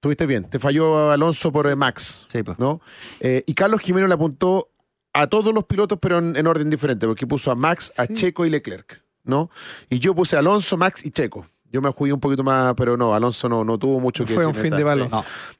Tuviste 0.00 0.26
bien, 0.26 0.44
te 0.44 0.58
falló 0.58 1.10
Alonso 1.10 1.50
por 1.50 1.66
eh, 1.66 1.74
Max, 1.76 2.26
Sí, 2.30 2.42
pues. 2.42 2.58
¿no? 2.58 2.80
Eh, 3.20 3.42
y 3.46 3.54
Carlos 3.54 3.80
Jiménez 3.80 4.08
le 4.08 4.14
apuntó 4.14 4.70
a 5.14 5.26
todos 5.28 5.54
los 5.54 5.64
pilotos, 5.64 5.98
pero 6.00 6.18
en, 6.18 6.36
en 6.36 6.46
orden 6.46 6.68
diferente, 6.70 7.06
porque 7.06 7.26
puso 7.26 7.50
a 7.50 7.54
Max, 7.54 7.92
a 7.96 8.06
Checo 8.06 8.44
y 8.44 8.50
Leclerc, 8.50 9.00
¿no? 9.22 9.48
Y 9.88 9.98
yo 10.00 10.14
puse 10.14 10.36
a 10.36 10.40
Alonso, 10.40 10.76
Max 10.76 11.04
y 11.06 11.10
Checo. 11.10 11.46
Yo 11.74 11.82
me 11.82 11.90
jugué 11.90 12.12
un 12.12 12.20
poquito 12.20 12.44
más, 12.44 12.72
pero 12.76 12.96
no, 12.96 13.14
Alonso 13.16 13.48
no, 13.48 13.64
no 13.64 13.78
tuvo 13.78 13.98
mucho 13.98 14.24
que 14.24 14.32
Fue 14.32 14.46
un 14.46 14.54
fin 14.54 14.70
de 14.70 14.84
sí. 15.10 15.16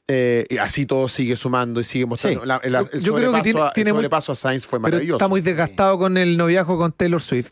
Eh, 0.07 0.46
y 0.48 0.59
así 0.59 0.87
todo 0.87 1.09
sigue 1.09 1.35
sumando 1.35 1.81
y 1.81 1.85
sigue 1.85 2.07
mostrando. 2.07 2.42
Sí. 2.42 2.46
La- 2.46 2.61
el, 2.62 2.72
el 2.77 3.00
Yo 3.00 3.14
creo 3.16 3.33
que 3.33 3.40
sobrepaso 3.40 3.42
tiene- 3.42 3.61
a- 3.61 3.66
el 3.66 3.72
tiene 3.74 3.92
muy- 3.92 3.98
sobrepaso 3.98 4.31
a 4.31 4.35
Sainz 4.37 4.64
fue 4.64 4.79
Pero 4.79 4.83
maravilloso. 4.92 5.16
está 5.16 5.27
muy 5.27 5.40
desgastado 5.40 5.98
con 5.98 6.16
el 6.16 6.37
noviazgo 6.37 6.79
con 6.79 6.92
Taylor 6.92 7.20
Swift. 7.20 7.50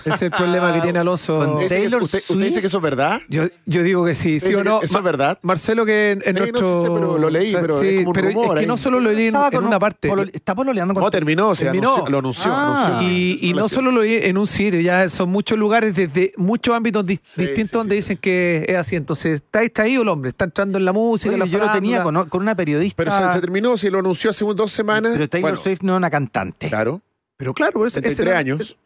Ese 0.00 0.10
es 0.10 0.22
el 0.22 0.30
problema 0.30 0.72
que 0.72 0.80
tiene 0.80 0.98
Alonso. 0.98 1.38
Con 1.38 1.50
¿Usted, 1.50 1.62
dice 1.64 1.74
que- 1.76 1.80
Taylor 1.82 2.02
usted- 2.02 2.18
usted 2.28 2.44
dice 2.44 2.60
que 2.60 2.66
eso 2.68 2.76
es 2.78 2.82
verdad? 2.82 3.20
Yo, 3.28 3.44
yo 3.66 3.82
digo 3.82 4.04
que 4.04 4.14
sí, 4.14 4.40
sí 4.40 4.54
o 4.54 4.62
no. 4.64 4.80
eso 4.82 4.98
es 4.98 5.04
verdad. 5.04 5.38
Marcelo, 5.42 5.84
que 5.84 6.12
en, 6.12 6.18
en 6.18 6.24
Sí, 6.24 6.32
no, 6.32 6.38
nuestro. 6.40 6.74
sí 6.80 6.86
sé, 6.86 6.92
pero 6.94 7.18
lo 7.18 7.30
leí, 7.30 7.52
pero 7.52 7.80
es 7.82 7.94
como 7.96 8.08
un 8.08 8.12
pero 8.14 8.28
rumor 8.28 8.44
es 8.46 8.52
que 8.52 8.58
ahí. 8.60 8.66
no 8.66 8.76
solo 8.76 9.00
lo 9.00 9.10
leí 9.12 9.22
en, 9.26 9.34
Estaba 9.34 9.46
en 9.48 9.52
con 9.54 9.64
una 9.66 9.76
un- 9.76 9.80
parte. 9.80 10.08
polo- 10.08 10.30
está 10.32 10.54
pololeando 10.54 10.94
con 10.94 11.02
No, 11.02 11.10
terminó, 11.10 11.54
se 11.54 11.64
Terminó. 11.64 11.94
anunció- 11.94 12.10
lo 12.12 12.18
anunció. 12.18 12.50
Ah. 12.52 12.86
anunció. 12.86 13.08
Y, 13.10 13.38
y 13.42 13.52
no 13.54 13.68
solo 13.68 13.90
lo 13.90 14.02
leí 14.02 14.20
en 14.22 14.38
un 14.38 14.46
sitio, 14.46 14.80
ya 14.80 15.08
son 15.08 15.30
muchos 15.30 15.58
lugares 15.58 15.94
desde 15.94 16.32
muchos 16.36 16.74
ámbitos 16.74 17.04
dis- 17.04 17.20
Sí, 17.22 17.42
distintos 17.42 17.70
sí, 17.70 17.76
donde 17.78 17.94
sí. 17.96 18.00
dicen 18.00 18.18
que 18.18 18.64
es 18.68 18.76
así. 18.76 18.96
Entonces, 18.96 19.34
está 19.34 19.60
distraído 19.60 20.02
el 20.02 20.08
hombre, 20.08 20.28
está 20.30 20.44
entrando 20.44 20.78
en 20.78 20.84
la 20.84 20.92
música, 20.92 21.34
en 21.34 21.42
Oye, 21.42 21.50
la 21.52 21.58
yo 21.58 21.64
lo 21.66 21.72
tenía 21.72 22.02
con, 22.02 22.28
con 22.28 22.42
una 22.42 22.54
periodista. 22.54 22.94
Pero 22.96 23.12
se, 23.12 23.32
se 23.32 23.40
terminó, 23.40 23.76
se 23.76 23.90
lo 23.90 23.98
anunció 23.98 24.30
hace 24.30 24.44
dos 24.44 24.70
semanas. 24.70 25.12
Pero 25.14 25.28
Taylor 25.28 25.50
Bueno, 25.50 25.62
Swift 25.62 25.82
no 25.82 25.92
es 25.94 25.96
una 25.98 26.10
cantante. 26.10 26.68
Claro, 26.68 27.00
Pero 27.36 27.54
claro, 27.54 27.72
por 27.74 27.86
eso- 27.86 27.98
ese 28.00 28.08
33 28.08 28.28
era- 28.28 28.38
años. 28.38 28.76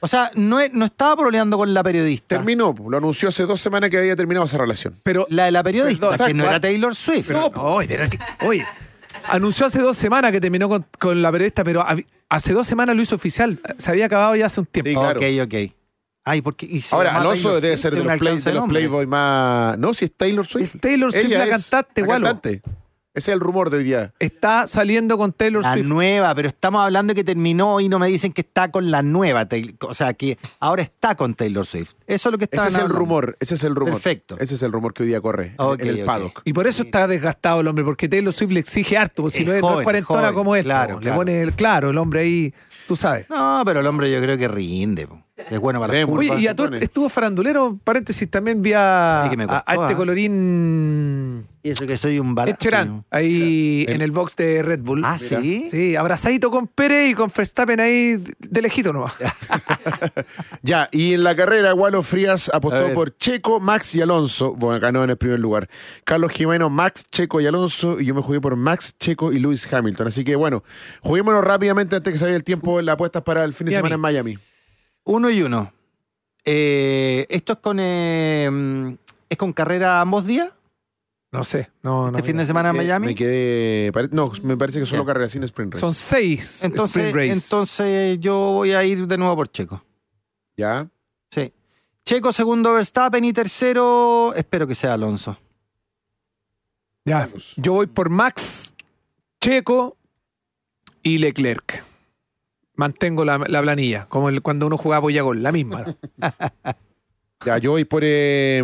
O 0.00 0.06
sea, 0.08 0.30
no, 0.34 0.58
no 0.72 0.84
estaba 0.84 1.16
pololeando 1.16 1.56
con 1.56 1.74
la 1.74 1.82
periodista. 1.82 2.36
Terminó, 2.36 2.74
lo 2.88 2.96
anunció 2.96 3.28
hace 3.30 3.44
dos 3.44 3.60
semanas 3.60 3.90
que 3.90 3.98
había 3.98 4.14
terminado 4.14 4.46
esa 4.46 4.58
relación. 4.58 4.94
Pero 5.02 5.26
La 5.28 5.46
de 5.46 5.50
la 5.50 5.62
periodista, 5.64 6.10
Perdón, 6.10 6.26
que 6.28 6.34
no 6.34 6.44
era 6.44 6.60
Taylor 6.60 6.94
Swift. 6.94 7.26
Pero, 7.28 7.46
oye, 7.56 7.88
pero 7.88 8.08
que- 8.08 8.18
oye, 8.46 8.64
anunció 9.24 9.66
hace 9.66 9.80
dos 9.80 9.96
semanas 9.96 10.30
que 10.32 10.40
terminó 10.40 10.68
con, 10.68 10.86
con 10.98 11.20
la 11.20 11.32
periodista, 11.32 11.64
pero 11.64 11.82
hab- 11.84 12.06
hace 12.28 12.52
dos 12.52 12.66
semanas 12.66 12.94
lo 12.94 13.02
hizo 13.02 13.16
oficial. 13.16 13.58
Se 13.76 13.90
había 13.90 14.06
acabado 14.06 14.36
ya 14.36 14.46
hace 14.46 14.60
un 14.60 14.66
tiempo. 14.66 14.88
Sí, 14.90 14.94
claro. 14.94 15.18
Ok, 15.20 15.26
ok. 15.52 15.74
Ay, 16.24 16.42
porque. 16.42 16.66
y 16.66 16.82
Ahora, 16.90 17.16
Alonso 17.16 17.44
Taylor 17.48 17.62
debe 17.62 17.76
Swift, 17.76 17.82
ser 17.82 17.90
de 17.92 17.96
tiene 18.00 18.10
los, 18.12 18.18
play- 18.20 18.28
alcance 18.30 18.50
de 18.50 18.54
los 18.54 18.62
nombre. 18.62 18.78
Playboy 18.80 19.06
más. 19.06 19.78
No, 19.78 19.94
si 19.94 20.04
es 20.04 20.12
Taylor 20.14 20.46
Swift. 20.46 20.74
Es 20.74 20.80
Taylor 20.80 21.10
Swift 21.10 21.24
Ella 21.24 21.38
la 21.38 21.44
es 21.46 21.50
cantante, 21.50 22.00
la 22.02 22.06
Gualo. 22.06 22.26
cantante. 22.26 22.62
Ese 23.18 23.30
es 23.32 23.34
el 23.34 23.40
rumor 23.40 23.70
de 23.70 23.78
hoy 23.78 23.84
día. 23.84 24.12
Está 24.18 24.66
saliendo 24.66 25.18
con 25.18 25.32
Taylor 25.32 25.62
La 25.62 25.74
Swift. 25.74 25.86
nueva, 25.86 26.34
pero 26.34 26.48
estamos 26.48 26.82
hablando 26.84 27.14
que 27.14 27.24
terminó 27.24 27.80
y 27.80 27.88
no 27.88 27.98
me 27.98 28.06
dicen 28.08 28.32
que 28.32 28.40
está 28.42 28.70
con 28.70 28.90
la 28.90 29.02
nueva. 29.02 29.46
Taylor- 29.46 29.74
O 29.82 29.94
sea, 29.94 30.14
que 30.14 30.38
ahora 30.60 30.82
está 30.82 31.14
con 31.16 31.34
Taylor 31.34 31.66
Swift. 31.66 31.92
Eso 32.06 32.28
es 32.28 32.32
lo 32.32 32.38
que 32.38 32.44
está 32.44 32.58
Ese 32.66 32.68
es 32.78 32.84
el 32.84 32.88
rumor. 32.88 33.36
Ese 33.40 33.54
es 33.54 33.64
el 33.64 33.74
rumor. 33.74 33.94
Perfecto. 33.94 34.36
Ese 34.38 34.54
es 34.54 34.62
el 34.62 34.72
rumor 34.72 34.94
que 34.94 35.02
hoy 35.02 35.08
día 35.08 35.20
corre 35.20 35.46
en- 35.48 35.54
Ok, 35.58 35.80
en 35.82 35.88
el 35.88 36.04
paddock. 36.04 36.40
Y 36.44 36.52
por 36.52 36.66
eso 36.66 36.82
está 36.82 37.06
desgastado 37.06 37.60
el 37.60 37.66
hombre, 37.68 37.84
porque 37.84 38.08
Taylor 38.08 38.32
Swift 38.32 38.52
le 38.52 38.60
exige 38.60 38.96
harto. 38.96 39.22
pues, 39.22 39.34
Si 39.34 39.42
Es 39.42 39.46
no 39.48 39.52
es, 39.54 39.60
no 39.60 39.66
es 39.68 39.72
joven, 39.72 39.84
cuarentona 39.84 40.20
joven, 40.20 40.34
como 40.34 40.56
él, 40.56 40.64
claro, 40.64 40.94
po. 40.94 41.00
claro. 41.00 41.14
le 41.14 41.18
pone 41.18 41.42
el 41.42 41.52
claro, 41.54 41.90
el 41.90 41.98
hombre 41.98 42.20
ahí, 42.20 42.54
tú 42.86 42.96
sabes. 42.96 43.28
No, 43.28 43.62
pero 43.66 43.80
el 43.80 43.86
hombre 43.86 44.10
yo 44.10 44.20
creo 44.20 44.38
que 44.38 44.48
rinde. 44.48 45.06
po. 45.06 45.20
Es 45.50 45.58
bueno 45.60 45.80
para 45.80 45.94
las. 45.94 46.04
Oye, 46.08 46.34
y 46.40 46.46
a 46.48 46.56
todo, 46.56 46.74
estuvo 46.74 47.08
farandulero, 47.08 47.78
paréntesis, 47.84 48.28
también 48.30 48.60
vi 48.60 48.72
a, 48.74 49.22
costó, 49.30 49.72
este 49.82 49.94
¿ah? 49.94 49.96
colorín 49.96 51.44
Y 51.62 51.70
eso 51.70 51.86
que 51.86 51.96
soy 51.96 52.18
un 52.18 52.34
balazo. 52.34 52.54
Ed 52.54 52.58
Sheeran, 52.60 53.04
ahí 53.10 53.84
El- 53.88 53.94
en 53.96 54.02
el 54.02 54.10
box 54.10 54.36
de 54.36 54.62
Red 54.62 54.80
Bull. 54.80 55.02
Ah, 55.04 55.16
Mira. 55.20 55.40
sí. 55.40 55.68
Sí, 55.70 55.96
abrazadito 55.96 56.50
con 56.50 56.66
Pérez 56.66 57.10
y 57.10 57.14
con 57.14 57.30
Verstappen 57.34 57.78
ahí 57.80 58.16
de 58.38 58.62
lejito 58.62 58.92
nomás. 58.92 59.12
Ya, 60.62 60.88
y 60.92 61.14
en 61.14 61.24
la 61.24 61.36
carrera, 61.36 61.72
Gualo 61.72 62.02
Frías 62.02 62.50
apostó 62.52 62.92
por 62.92 63.16
Checo, 63.16 63.60
Max 63.60 63.94
y 63.94 64.00
Alonso. 64.02 64.54
Bueno, 64.54 64.80
ganó 64.80 65.04
en 65.04 65.10
el 65.10 65.16
primer 65.16 65.38
lugar. 65.40 65.68
Carlos 66.04 66.32
Jimeno, 66.32 66.68
Max, 66.70 67.06
Checo 67.10 67.40
y 67.40 67.46
Alonso. 67.46 68.00
Y 68.00 68.06
yo 68.06 68.14
me 68.14 68.22
jugué 68.22 68.40
por 68.40 68.56
Max, 68.56 68.94
Checo 68.98 69.32
y 69.32 69.38
Lewis 69.38 69.72
Hamilton. 69.72 70.08
Así 70.08 70.24
que 70.24 70.36
bueno, 70.36 70.62
juguémonos 71.00 71.44
rápidamente 71.44 71.96
antes 71.96 72.12
que 72.12 72.18
se 72.18 72.24
vaya 72.24 72.36
el 72.36 72.44
tiempo 72.44 72.80
en 72.80 72.86
las 72.86 72.94
apuestas 72.94 73.22
para 73.22 73.44
el 73.44 73.52
fin 73.52 73.66
de 73.66 73.72
Miami. 73.72 73.78
semana 73.78 73.94
en 73.94 74.00
Miami. 74.00 74.38
Uno 75.08 75.30
y 75.30 75.40
uno. 75.42 75.72
Eh, 76.44 77.26
¿Esto 77.30 77.54
es 77.54 77.58
con 77.60 77.78
eh, 77.80 78.96
es 79.28 79.38
con 79.38 79.52
carrera 79.54 80.00
ambos 80.02 80.26
días? 80.26 80.52
No 81.32 81.44
sé, 81.44 81.70
no, 81.82 82.10
no. 82.10 82.18
¿Este 82.18 82.28
fin 82.28 82.36
de 82.38 82.44
semana 82.46 82.70
en 82.70 82.76
Me- 82.76 82.82
Miami? 82.84 83.06
Me 83.08 83.14
quedé. 83.14 83.90
pare- 83.92 84.08
No, 84.12 84.30
me 84.42 84.56
parece 84.56 84.80
que 84.80 84.86
solo 84.86 85.02
Ya. 85.02 85.06
carrera 85.06 85.28
sin 85.28 85.42
sprint 85.44 85.74
race. 85.74 85.80
Son 85.80 85.94
seis 85.94 86.62
Entonces, 86.62 87.06
sprint 87.06 87.30
race. 87.30 87.44
entonces 87.44 88.18
yo 88.20 88.34
voy 88.52 88.72
a 88.72 88.84
ir 88.84 89.06
de 89.06 89.16
nuevo 89.18 89.34
por 89.36 89.48
Checo. 89.50 89.82
¿Ya? 90.56 90.88
Sí. 91.30 91.52
Checo 92.04 92.32
segundo 92.32 92.74
Verstappen 92.74 93.24
y 93.24 93.32
tercero, 93.32 94.32
espero 94.34 94.66
que 94.66 94.74
sea 94.74 94.94
Alonso. 94.94 95.38
ya, 97.04 97.20
Vamos. 97.26 97.54
yo 97.56 97.72
voy 97.74 97.86
por 97.86 98.10
Max, 98.10 98.74
Checo 99.40 99.96
y 101.02 101.16
Leclerc 101.18 101.82
mantengo 102.78 103.24
la, 103.24 103.38
la 103.38 103.60
planilla, 103.60 104.06
como 104.06 104.30
el, 104.30 104.40
cuando 104.40 104.66
uno 104.66 104.78
jugaba 104.78 105.02
polla 105.02 105.22
gol, 105.22 105.42
la 105.42 105.52
misma. 105.52 105.84
ya, 107.44 107.58
yo 107.58 107.72
voy 107.72 107.84
por. 107.84 108.02
Eh, 108.04 108.62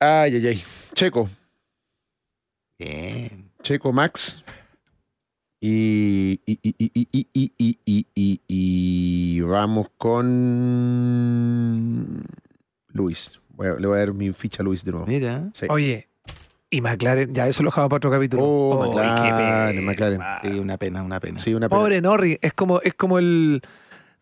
ay, 0.00 0.34
ay, 0.34 0.46
ay. 0.46 0.64
Checo. 0.94 1.28
Bien. 2.78 3.50
Checo 3.62 3.92
Max. 3.92 4.42
Y, 5.60 6.40
y, 6.46 6.58
y, 8.14 8.40
y, 8.46 9.40
vamos 9.40 9.88
con 9.98 10.26
Luis. 12.88 13.40
Le 13.58 13.86
voy 13.86 13.96
a 13.96 13.98
dar 13.98 14.12
mi 14.14 14.32
ficha 14.32 14.62
a 14.62 14.64
Luis 14.64 14.84
de 14.84 14.92
nuevo. 14.92 15.06
Mira. 15.06 15.50
Oye, 15.68 16.08
y 16.70 16.80
McLaren, 16.80 17.32
ya 17.34 17.46
eso 17.46 17.62
lo 17.62 17.70
dejamos 17.70 17.88
para 17.88 17.96
otro 17.98 18.10
capítulo. 18.10 18.42
Oh, 18.44 18.86
McLaren, 18.88 19.22
qué 19.24 19.30
pena. 19.72 19.82
McLaren. 19.82 20.20
Sí, 20.42 20.58
una 20.58 20.76
pena, 20.76 21.02
una 21.02 21.20
pena. 21.20 21.38
Sí, 21.38 21.54
una 21.54 21.68
pena. 21.68 21.78
Pobre 21.80 22.00
Norris, 22.00 22.38
es 22.42 22.52
como, 22.52 22.80
es 22.80 22.94
como 22.94 23.18
el. 23.18 23.62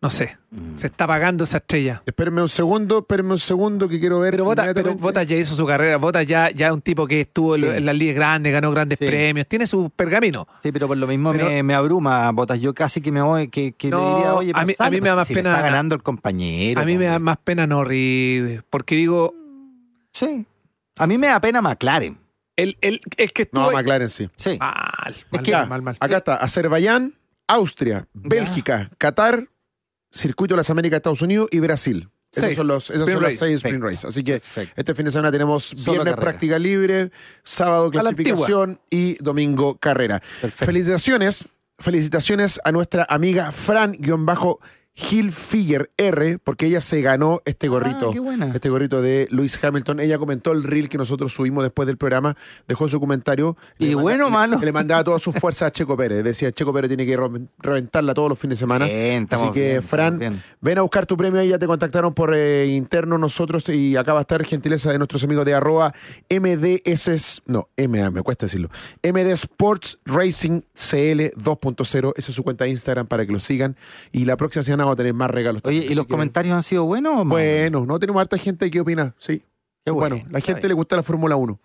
No 0.01 0.09
sé, 0.11 0.37
Mm. 0.51 0.75
se 0.75 0.87
está 0.87 1.05
apagando 1.05 1.45
esa 1.45 1.57
estrella. 1.57 2.03
Espérenme 2.05 2.41
un 2.41 2.49
segundo, 2.49 2.99
espérenme 2.99 3.31
un 3.31 3.39
segundo 3.39 3.89
que 3.89 3.99
quiero 3.99 4.19
ver. 4.19 4.31
Pero 4.31 4.43
Bota, 4.43 4.61
pero 4.61 4.71
inmediatamente. 4.71 5.01
Bota 5.03 5.23
ya 5.23 5.35
hizo 5.37 5.55
su 5.55 5.65
carrera. 5.65 5.97
Bota 5.97 6.21
ya, 6.21 6.51
ya 6.51 6.67
es 6.67 6.73
un 6.73 6.81
tipo 6.81 7.07
que 7.07 7.21
estuvo 7.21 7.55
en- 7.55 7.63
Sí. 7.63 7.67
en 7.77 7.85
las 7.87 7.95
ligas 7.95 8.15
grandes, 8.15 8.53
ganó 8.53 8.69
grandes 8.71 8.99
Sí. 8.99 9.05
premios, 9.07 9.47
tiene 9.47 9.65
su 9.65 9.89
pergamino. 9.89 10.47
Sí, 10.61 10.71
pero 10.71 10.87
por 10.87 10.97
lo 10.97 11.07
mismo 11.07 11.31
Pero- 11.31 11.47
me, 11.47 11.63
me 11.63 11.73
abruma, 11.73 12.29
Botas. 12.33 12.59
Yo 12.61 12.73
casi 12.75 13.01
que 13.01 13.11
me 13.11 13.21
voy, 13.21 13.47
que, 13.47 13.71
que 13.71 13.89
No, 13.89 13.99
le 13.99 14.15
diría, 14.17 14.33
oye, 14.35 14.51
a 14.53 14.65
mí- 14.65 14.73
pero 14.77 14.87
a 14.87 14.91
mí 14.91 15.01
me 15.01 15.07
da 15.07 15.11
sale, 15.13 15.15
más 15.21 15.27
si 15.29 15.33
pena- 15.33 15.49
Está 15.51 15.61
ganando 15.63 15.95
el 15.95 16.03
compañero. 16.03 16.81
A 16.81 16.85
mí 16.85 16.97
me 16.97 17.05
da 17.05 17.17
más 17.17 17.37
pena 17.37 17.65
Norris, 17.65 18.61
porque 18.69 18.95
digo, 18.95 19.33
Sí. 20.11 20.45
A 20.97 21.07
mí 21.07 21.17
me 21.17 21.27
da 21.27 21.39
pena 21.39 21.61
McLaren. 21.61 22.17
El, 22.55 22.77
el, 22.81 23.01
el 23.17 23.33
que 23.33 23.43
estuvo. 23.43 23.71
No, 23.71 23.77
McLaren 23.77 24.09
sí. 24.09 24.29
Sí. 24.37 24.57
Mal, 24.59 25.15
mal, 25.31 25.43
que- 25.43 25.51
mal, 25.51 25.67
mal, 25.69 25.81
mal. 25.81 25.97
Acá 25.99 26.17
está 26.17 26.35
Azerbaiyán, 26.37 27.13
Austria, 27.47 28.07
Bélgica, 28.13 28.89
Qatar, 28.97 29.47
Circuito 30.11 30.53
de 30.55 30.57
las 30.57 30.69
Américas, 30.69 30.97
Estados 30.97 31.21
Unidos 31.21 31.49
y 31.51 31.59
Brasil. 31.59 32.09
Esos 32.31 32.45
Seis. 32.47 32.57
son 32.57 32.67
los, 32.67 32.89
esos 32.89 32.99
Sprint 33.01 33.13
son 33.15 33.21
los 33.23 33.31
race. 33.31 33.45
seis 33.45 33.55
sprint 33.55 33.81
race. 33.83 34.07
Así 34.07 34.23
que 34.23 34.33
Perfecto. 34.33 34.73
este 34.75 34.93
fin 34.95 35.05
de 35.05 35.11
semana 35.11 35.31
tenemos 35.31 35.73
viernes 35.75 35.97
carrera. 35.99 36.15
práctica 36.17 36.59
libre, 36.59 37.11
sábado 37.43 37.89
la 37.93 38.01
clasificación 38.01 38.79
y 38.89 39.15
domingo 39.23 39.77
carrera. 39.77 40.19
Perfecto. 40.19 40.65
Felicitaciones, 40.65 41.47
felicitaciones 41.79 42.59
a 42.65 42.71
nuestra 42.73 43.05
amiga 43.09 43.51
Fran-Hilfiger 44.95 45.91
R, 45.97 46.39
porque 46.43 46.67
ella 46.67 46.81
se 46.81 47.01
ganó 47.01 47.41
este 47.45 47.67
gorrito. 47.67 48.09
Ah, 48.09 48.13
qué 48.13 48.19
buena. 48.19 48.51
Este 48.53 48.69
gorrito 48.69 49.01
de 49.01 49.27
Luis 49.31 49.61
Hamilton. 49.63 49.99
Ella 49.99 50.17
comentó 50.17 50.51
el 50.51 50.63
reel 50.63 50.89
que 50.89 50.97
nosotros 50.97 51.33
subimos 51.33 51.63
después 51.63 51.85
del 51.87 51.97
programa, 51.97 52.35
dejó 52.67 52.87
su 52.87 52.99
comentario. 52.99 53.57
¿Y 53.77 53.87
Le 53.87 53.95
bueno 53.95 54.29
manda- 54.29 54.39
malo? 54.55 54.59
Le, 54.59 54.65
le 54.67 54.71
mandaba 54.71 55.03
todas 55.03 55.21
sus 55.21 55.35
fuerzas 55.35 55.67
a 55.67 55.71
Checo 55.71 55.95
Pérez. 55.97 56.23
Decía, 56.23 56.51
Checo 56.51 56.73
Pérez 56.73 56.89
tiene 56.89 57.05
que 57.05 57.15
re- 57.17 57.27
reventarla 57.59 58.13
todos 58.13 58.29
los 58.29 58.39
fines 58.39 58.57
de 58.57 58.63
semana. 58.63 58.85
Bien, 58.85 59.27
Así 59.29 59.51
que, 59.53 59.69
bien, 59.71 59.83
Fran, 59.83 60.19
bien. 60.19 60.41
ven 60.61 60.77
a 60.77 60.81
buscar 60.81 61.05
tu 61.05 61.17
premio 61.17 61.39
ahí. 61.41 61.49
Ya 61.49 61.59
te 61.59 61.67
contactaron 61.67 62.13
por 62.13 62.33
eh, 62.35 62.67
interno 62.67 63.17
nosotros 63.17 63.67
y 63.69 63.95
acá 63.97 64.13
va 64.13 64.19
a 64.19 64.21
estar 64.21 64.43
gentileza 64.45 64.91
de 64.91 64.97
nuestros 64.97 65.23
amigos 65.23 65.45
de 65.45 65.53
arroba 65.53 65.93
MDS, 66.29 67.41
no, 67.45 67.69
MA, 67.77 68.11
me 68.11 68.21
cuesta 68.21 68.45
decirlo. 68.45 68.69
MD 69.03 69.31
Sports 69.31 69.99
Racing 70.05 70.61
CL 70.73 71.31
2.0. 71.35 72.13
Esa 72.15 72.31
es 72.31 72.35
su 72.35 72.43
cuenta 72.43 72.63
de 72.65 72.71
Instagram 72.71 73.07
para 73.07 73.25
que 73.25 73.31
lo 73.33 73.39
sigan. 73.39 73.75
Y 74.11 74.25
la 74.25 74.37
próxima 74.37 74.63
semana 74.63 74.84
vamos 74.85 74.93
a 74.93 74.97
tener 74.97 75.13
más 75.13 75.29
regalos. 75.31 75.61
Oye, 75.65 75.77
también, 75.79 75.91
¿y 75.91 75.95
los 75.95 76.05
que- 76.05 76.11
comentarios 76.11 76.53
han 76.55 76.63
sido 76.63 76.85
buenos 76.85 77.13
o 77.13 77.25
malos? 77.25 77.29
Bueno, 77.43 77.85
no 77.85 77.99
tenemos 77.99 78.21
harta 78.21 78.37
gente 78.37 78.69
que 78.71 78.79
opina, 78.79 79.13
sí. 79.17 79.43
Qué 79.83 79.91
bueno, 79.91 80.15
bueno, 80.17 80.29
la 80.31 80.39
gente 80.39 80.61
bien. 80.61 80.69
le 80.69 80.73
gusta 80.73 80.95
la 80.95 81.03
Fórmula 81.03 81.35
1. 81.35 81.59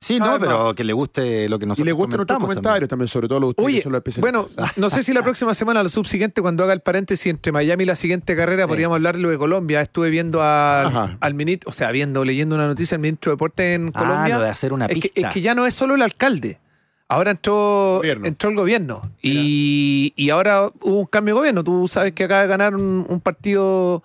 Sí, 0.00 0.18
no, 0.18 0.26
Además- 0.26 0.40
pero 0.58 0.74
que 0.74 0.84
le 0.84 0.92
guste 0.92 1.48
lo 1.48 1.58
que 1.58 1.64
Y 1.64 1.68
nosotros 1.68 1.86
le 1.86 1.92
gustan 1.92 2.18
nuestros 2.18 2.38
comentarios 2.38 2.88
también, 2.90 3.08
sobre 3.08 3.26
todo 3.26 3.40
los 3.40 3.48
de 3.48 3.50
ustedes 3.52 3.66
Oye, 3.66 3.76
que 3.78 3.82
son 3.84 3.92
los 3.92 4.00
especialistas. 4.00 4.54
bueno, 4.54 4.70
no 4.76 4.90
sé 4.90 5.02
si 5.02 5.14
la 5.14 5.22
próxima 5.22 5.54
semana, 5.54 5.82
la 5.82 5.88
subsiguiente, 5.88 6.42
cuando 6.42 6.62
haga 6.62 6.74
el 6.74 6.80
paréntesis 6.80 7.24
entre 7.26 7.52
Miami 7.52 7.84
y 7.84 7.86
la 7.86 7.94
siguiente 7.94 8.36
carrera, 8.36 8.68
podríamos 8.68 8.96
hablar 8.96 9.18
lo 9.18 9.30
de 9.30 9.38
Colombia. 9.38 9.80
Estuve 9.80 10.10
viendo 10.10 10.42
al, 10.42 11.32
ministro, 11.34 11.70
o 11.70 11.72
sea, 11.72 11.90
viendo, 11.90 12.22
leyendo 12.22 12.54
una 12.54 12.66
noticia 12.66 12.96
del 12.96 13.00
ministro 13.02 13.30
de 13.30 13.34
Deporte 13.36 13.72
en 13.74 13.90
Ah, 13.94 13.98
Colombia. 13.98 14.36
lo 14.36 14.42
de 14.42 14.50
hacer 14.50 14.74
una 14.74 14.84
es 14.86 14.94
que, 15.00 15.08
pista. 15.08 15.28
es 15.28 15.32
que 15.34 15.40
ya 15.40 15.54
no 15.54 15.66
es 15.66 15.72
solo 15.72 15.94
el 15.94 16.02
alcalde. 16.02 16.60
Ahora 17.08 17.32
entró, 17.32 17.96
Gobierno. 17.98 18.26
entró 18.26 18.50
el 18.50 18.56
gobierno. 18.56 19.12
Y, 19.22 20.12
y 20.16 20.30
ahora 20.30 20.70
hubo 20.80 21.00
un 21.00 21.06
cambio 21.06 21.34
de 21.34 21.38
gobierno. 21.38 21.64
Tú 21.64 21.86
sabes 21.88 22.12
que 22.12 22.24
acaba 22.24 22.42
de 22.42 22.48
ganar 22.48 22.74
un, 22.74 23.04
un 23.08 23.20
partido 23.20 24.02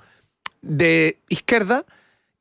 de 0.61 1.17
izquierda 1.29 1.85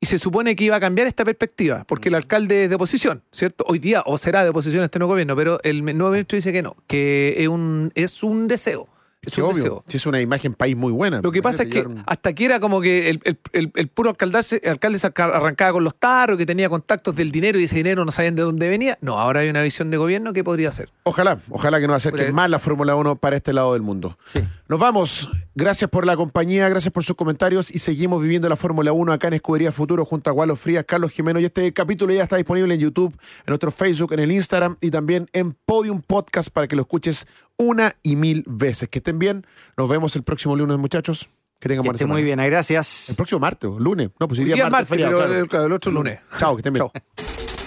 y 0.01 0.05
se 0.05 0.17
supone 0.17 0.55
que 0.55 0.63
iba 0.65 0.75
a 0.75 0.79
cambiar 0.79 1.07
esta 1.07 1.25
perspectiva, 1.25 1.83
porque 1.85 2.09
el 2.09 2.15
alcalde 2.15 2.63
es 2.63 2.69
de 2.69 2.75
oposición, 2.75 3.21
¿cierto? 3.31 3.65
Hoy 3.67 3.79
día, 3.79 4.01
o 4.05 4.17
será 4.17 4.43
de 4.43 4.49
oposición 4.49 4.83
este 4.83 4.97
nuevo 4.99 5.13
gobierno, 5.13 5.35
pero 5.35 5.59
el 5.63 5.83
nuevo 5.83 6.11
ministro 6.11 6.37
dice 6.37 6.53
que 6.53 6.61
no, 6.61 6.77
que 6.87 7.35
es 7.37 7.47
un, 7.47 7.91
es 7.95 8.23
un 8.23 8.47
deseo. 8.47 8.87
Es 9.21 9.37
obvio. 9.39 9.83
Sí, 9.87 9.97
es 9.97 10.05
una 10.05 10.21
imagen 10.21 10.53
país 10.53 10.77
muy 10.77 10.93
buena. 10.93 11.19
Lo 11.21 11.31
que 11.31 11.41
pasa 11.41 11.63
es 11.63 11.69
que 11.69 11.81
un- 11.81 12.03
hasta 12.07 12.29
aquí 12.29 12.45
era 12.45 12.59
como 12.61 12.79
que 12.79 13.09
el, 13.09 13.19
el- 13.25 13.37
el- 13.51 13.71
el 13.75 13.87
puro 13.89 14.09
alcalde, 14.11 14.39
alcalde 14.65 14.97
arrancaba 15.17 15.73
con 15.73 15.83
los 15.83 15.93
tarros, 15.95 16.37
que 16.37 16.45
tenía 16.45 16.69
contactos 16.69 17.15
del 17.15 17.29
dinero 17.31 17.59
y 17.59 17.65
ese 17.65 17.75
dinero 17.75 18.05
no 18.05 18.11
sabían 18.11 18.35
de 18.35 18.43
dónde 18.43 18.69
venía. 18.69 18.97
No, 19.01 19.19
ahora 19.19 19.41
hay 19.41 19.49
una 19.49 19.61
visión 19.61 19.91
de 19.91 19.97
gobierno 19.97 20.31
que 20.31 20.43
podría 20.43 20.71
ser. 20.71 20.89
Ojalá, 21.09 21.37
ojalá 21.49 21.79
que 21.79 21.87
nos 21.87 21.95
acerquen 21.97 22.27
Puta- 22.27 22.35
más 22.35 22.49
la 22.49 22.59
Fórmula 22.59 22.95
1 22.95 23.15
para 23.15 23.35
este 23.35 23.51
lado 23.53 23.73
del 23.73 23.81
mundo. 23.81 24.17
Sí. 24.25 24.39
Nos 24.67 24.79
vamos. 24.79 25.29
Gracias 25.55 25.89
por 25.89 26.05
la 26.05 26.15
compañía, 26.15 26.69
gracias 26.69 26.93
por 26.93 27.03
sus 27.03 27.15
comentarios 27.15 27.69
y 27.71 27.79
seguimos 27.79 28.21
viviendo 28.21 28.47
la 28.47 28.55
Fórmula 28.55 28.93
1 28.93 29.11
acá 29.11 29.27
en 29.27 29.33
Escudería 29.33 29.71
Futuro 29.71 30.05
junto 30.05 30.29
a 30.29 30.33
Gualo 30.33 30.55
Frías, 30.55 30.85
Carlos 30.87 31.11
Jimeno. 31.11 31.39
Y 31.39 31.45
este 31.45 31.73
capítulo 31.73 32.13
ya 32.13 32.23
está 32.23 32.35
disponible 32.37 32.73
en 32.75 32.79
YouTube, 32.79 33.13
en 33.13 33.43
nuestro 33.47 33.71
Facebook, 33.71 34.13
en 34.13 34.19
el 34.19 34.31
Instagram 34.31 34.77
y 34.81 34.91
también 34.91 35.27
en 35.33 35.53
Podium 35.65 36.01
Podcast 36.01 36.49
para 36.49 36.67
que 36.67 36.75
lo 36.75 36.83
escuches 36.83 37.27
una 37.57 37.91
y 38.03 38.15
mil 38.15 38.43
veces. 38.47 38.87
Que 38.89 38.99
estén 38.99 39.19
bien. 39.19 39.45
Nos 39.77 39.89
vemos 39.89 40.15
el 40.15 40.23
próximo 40.23 40.55
lunes, 40.55 40.77
muchachos. 40.77 41.27
Que 41.59 41.67
tengan 41.67 41.83
Que 41.83 41.89
buena 41.89 41.97
semana. 41.97 42.13
muy 42.13 42.23
bien, 42.23 42.39
ahí, 42.39 42.49
gracias. 42.49 43.09
El 43.09 43.15
próximo 43.17 43.39
martes, 43.39 43.69
o 43.69 43.77
lunes. 43.79 44.11
No, 44.17 44.27
pues 44.29 44.39
hoy 44.39 44.45
día, 44.45 44.55
día 44.55 44.63
es 44.63 44.67
es 44.67 44.71
martes, 44.71 44.89
martes, 44.91 45.05
feriado, 45.05 45.17
pero 45.17 45.27
claro. 45.27 45.43
el- 45.43 45.49
claro, 45.49 45.65
el 45.65 45.73
otro 45.73 45.91
lunes. 45.91 46.19
Chao, 46.37 46.55
que 46.55 46.59
estén 46.61 46.71
bien. 46.73 46.87
Chao. 46.87 47.01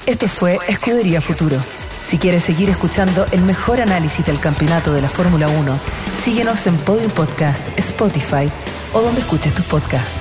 Esto 0.06 0.28
fue 0.28 0.58
Escudería 0.66 1.20
Futuro. 1.20 1.58
Si 2.12 2.18
quieres 2.18 2.44
seguir 2.44 2.68
escuchando 2.68 3.24
el 3.32 3.40
mejor 3.40 3.80
análisis 3.80 4.26
del 4.26 4.38
campeonato 4.38 4.92
de 4.92 5.00
la 5.00 5.08
Fórmula 5.08 5.48
1, 5.48 5.78
síguenos 6.22 6.66
en 6.66 6.76
Podium 6.76 7.10
Podcast, 7.12 7.66
Spotify 7.78 8.52
o 8.92 9.00
donde 9.00 9.22
escuches 9.22 9.54
tus 9.54 9.64
podcasts. 9.64 10.18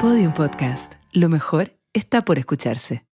Podium 0.00 0.32
Podcast. 0.32 0.92
Lo 1.10 1.28
mejor 1.28 1.72
está 1.92 2.24
por 2.24 2.38
escucharse. 2.38 3.05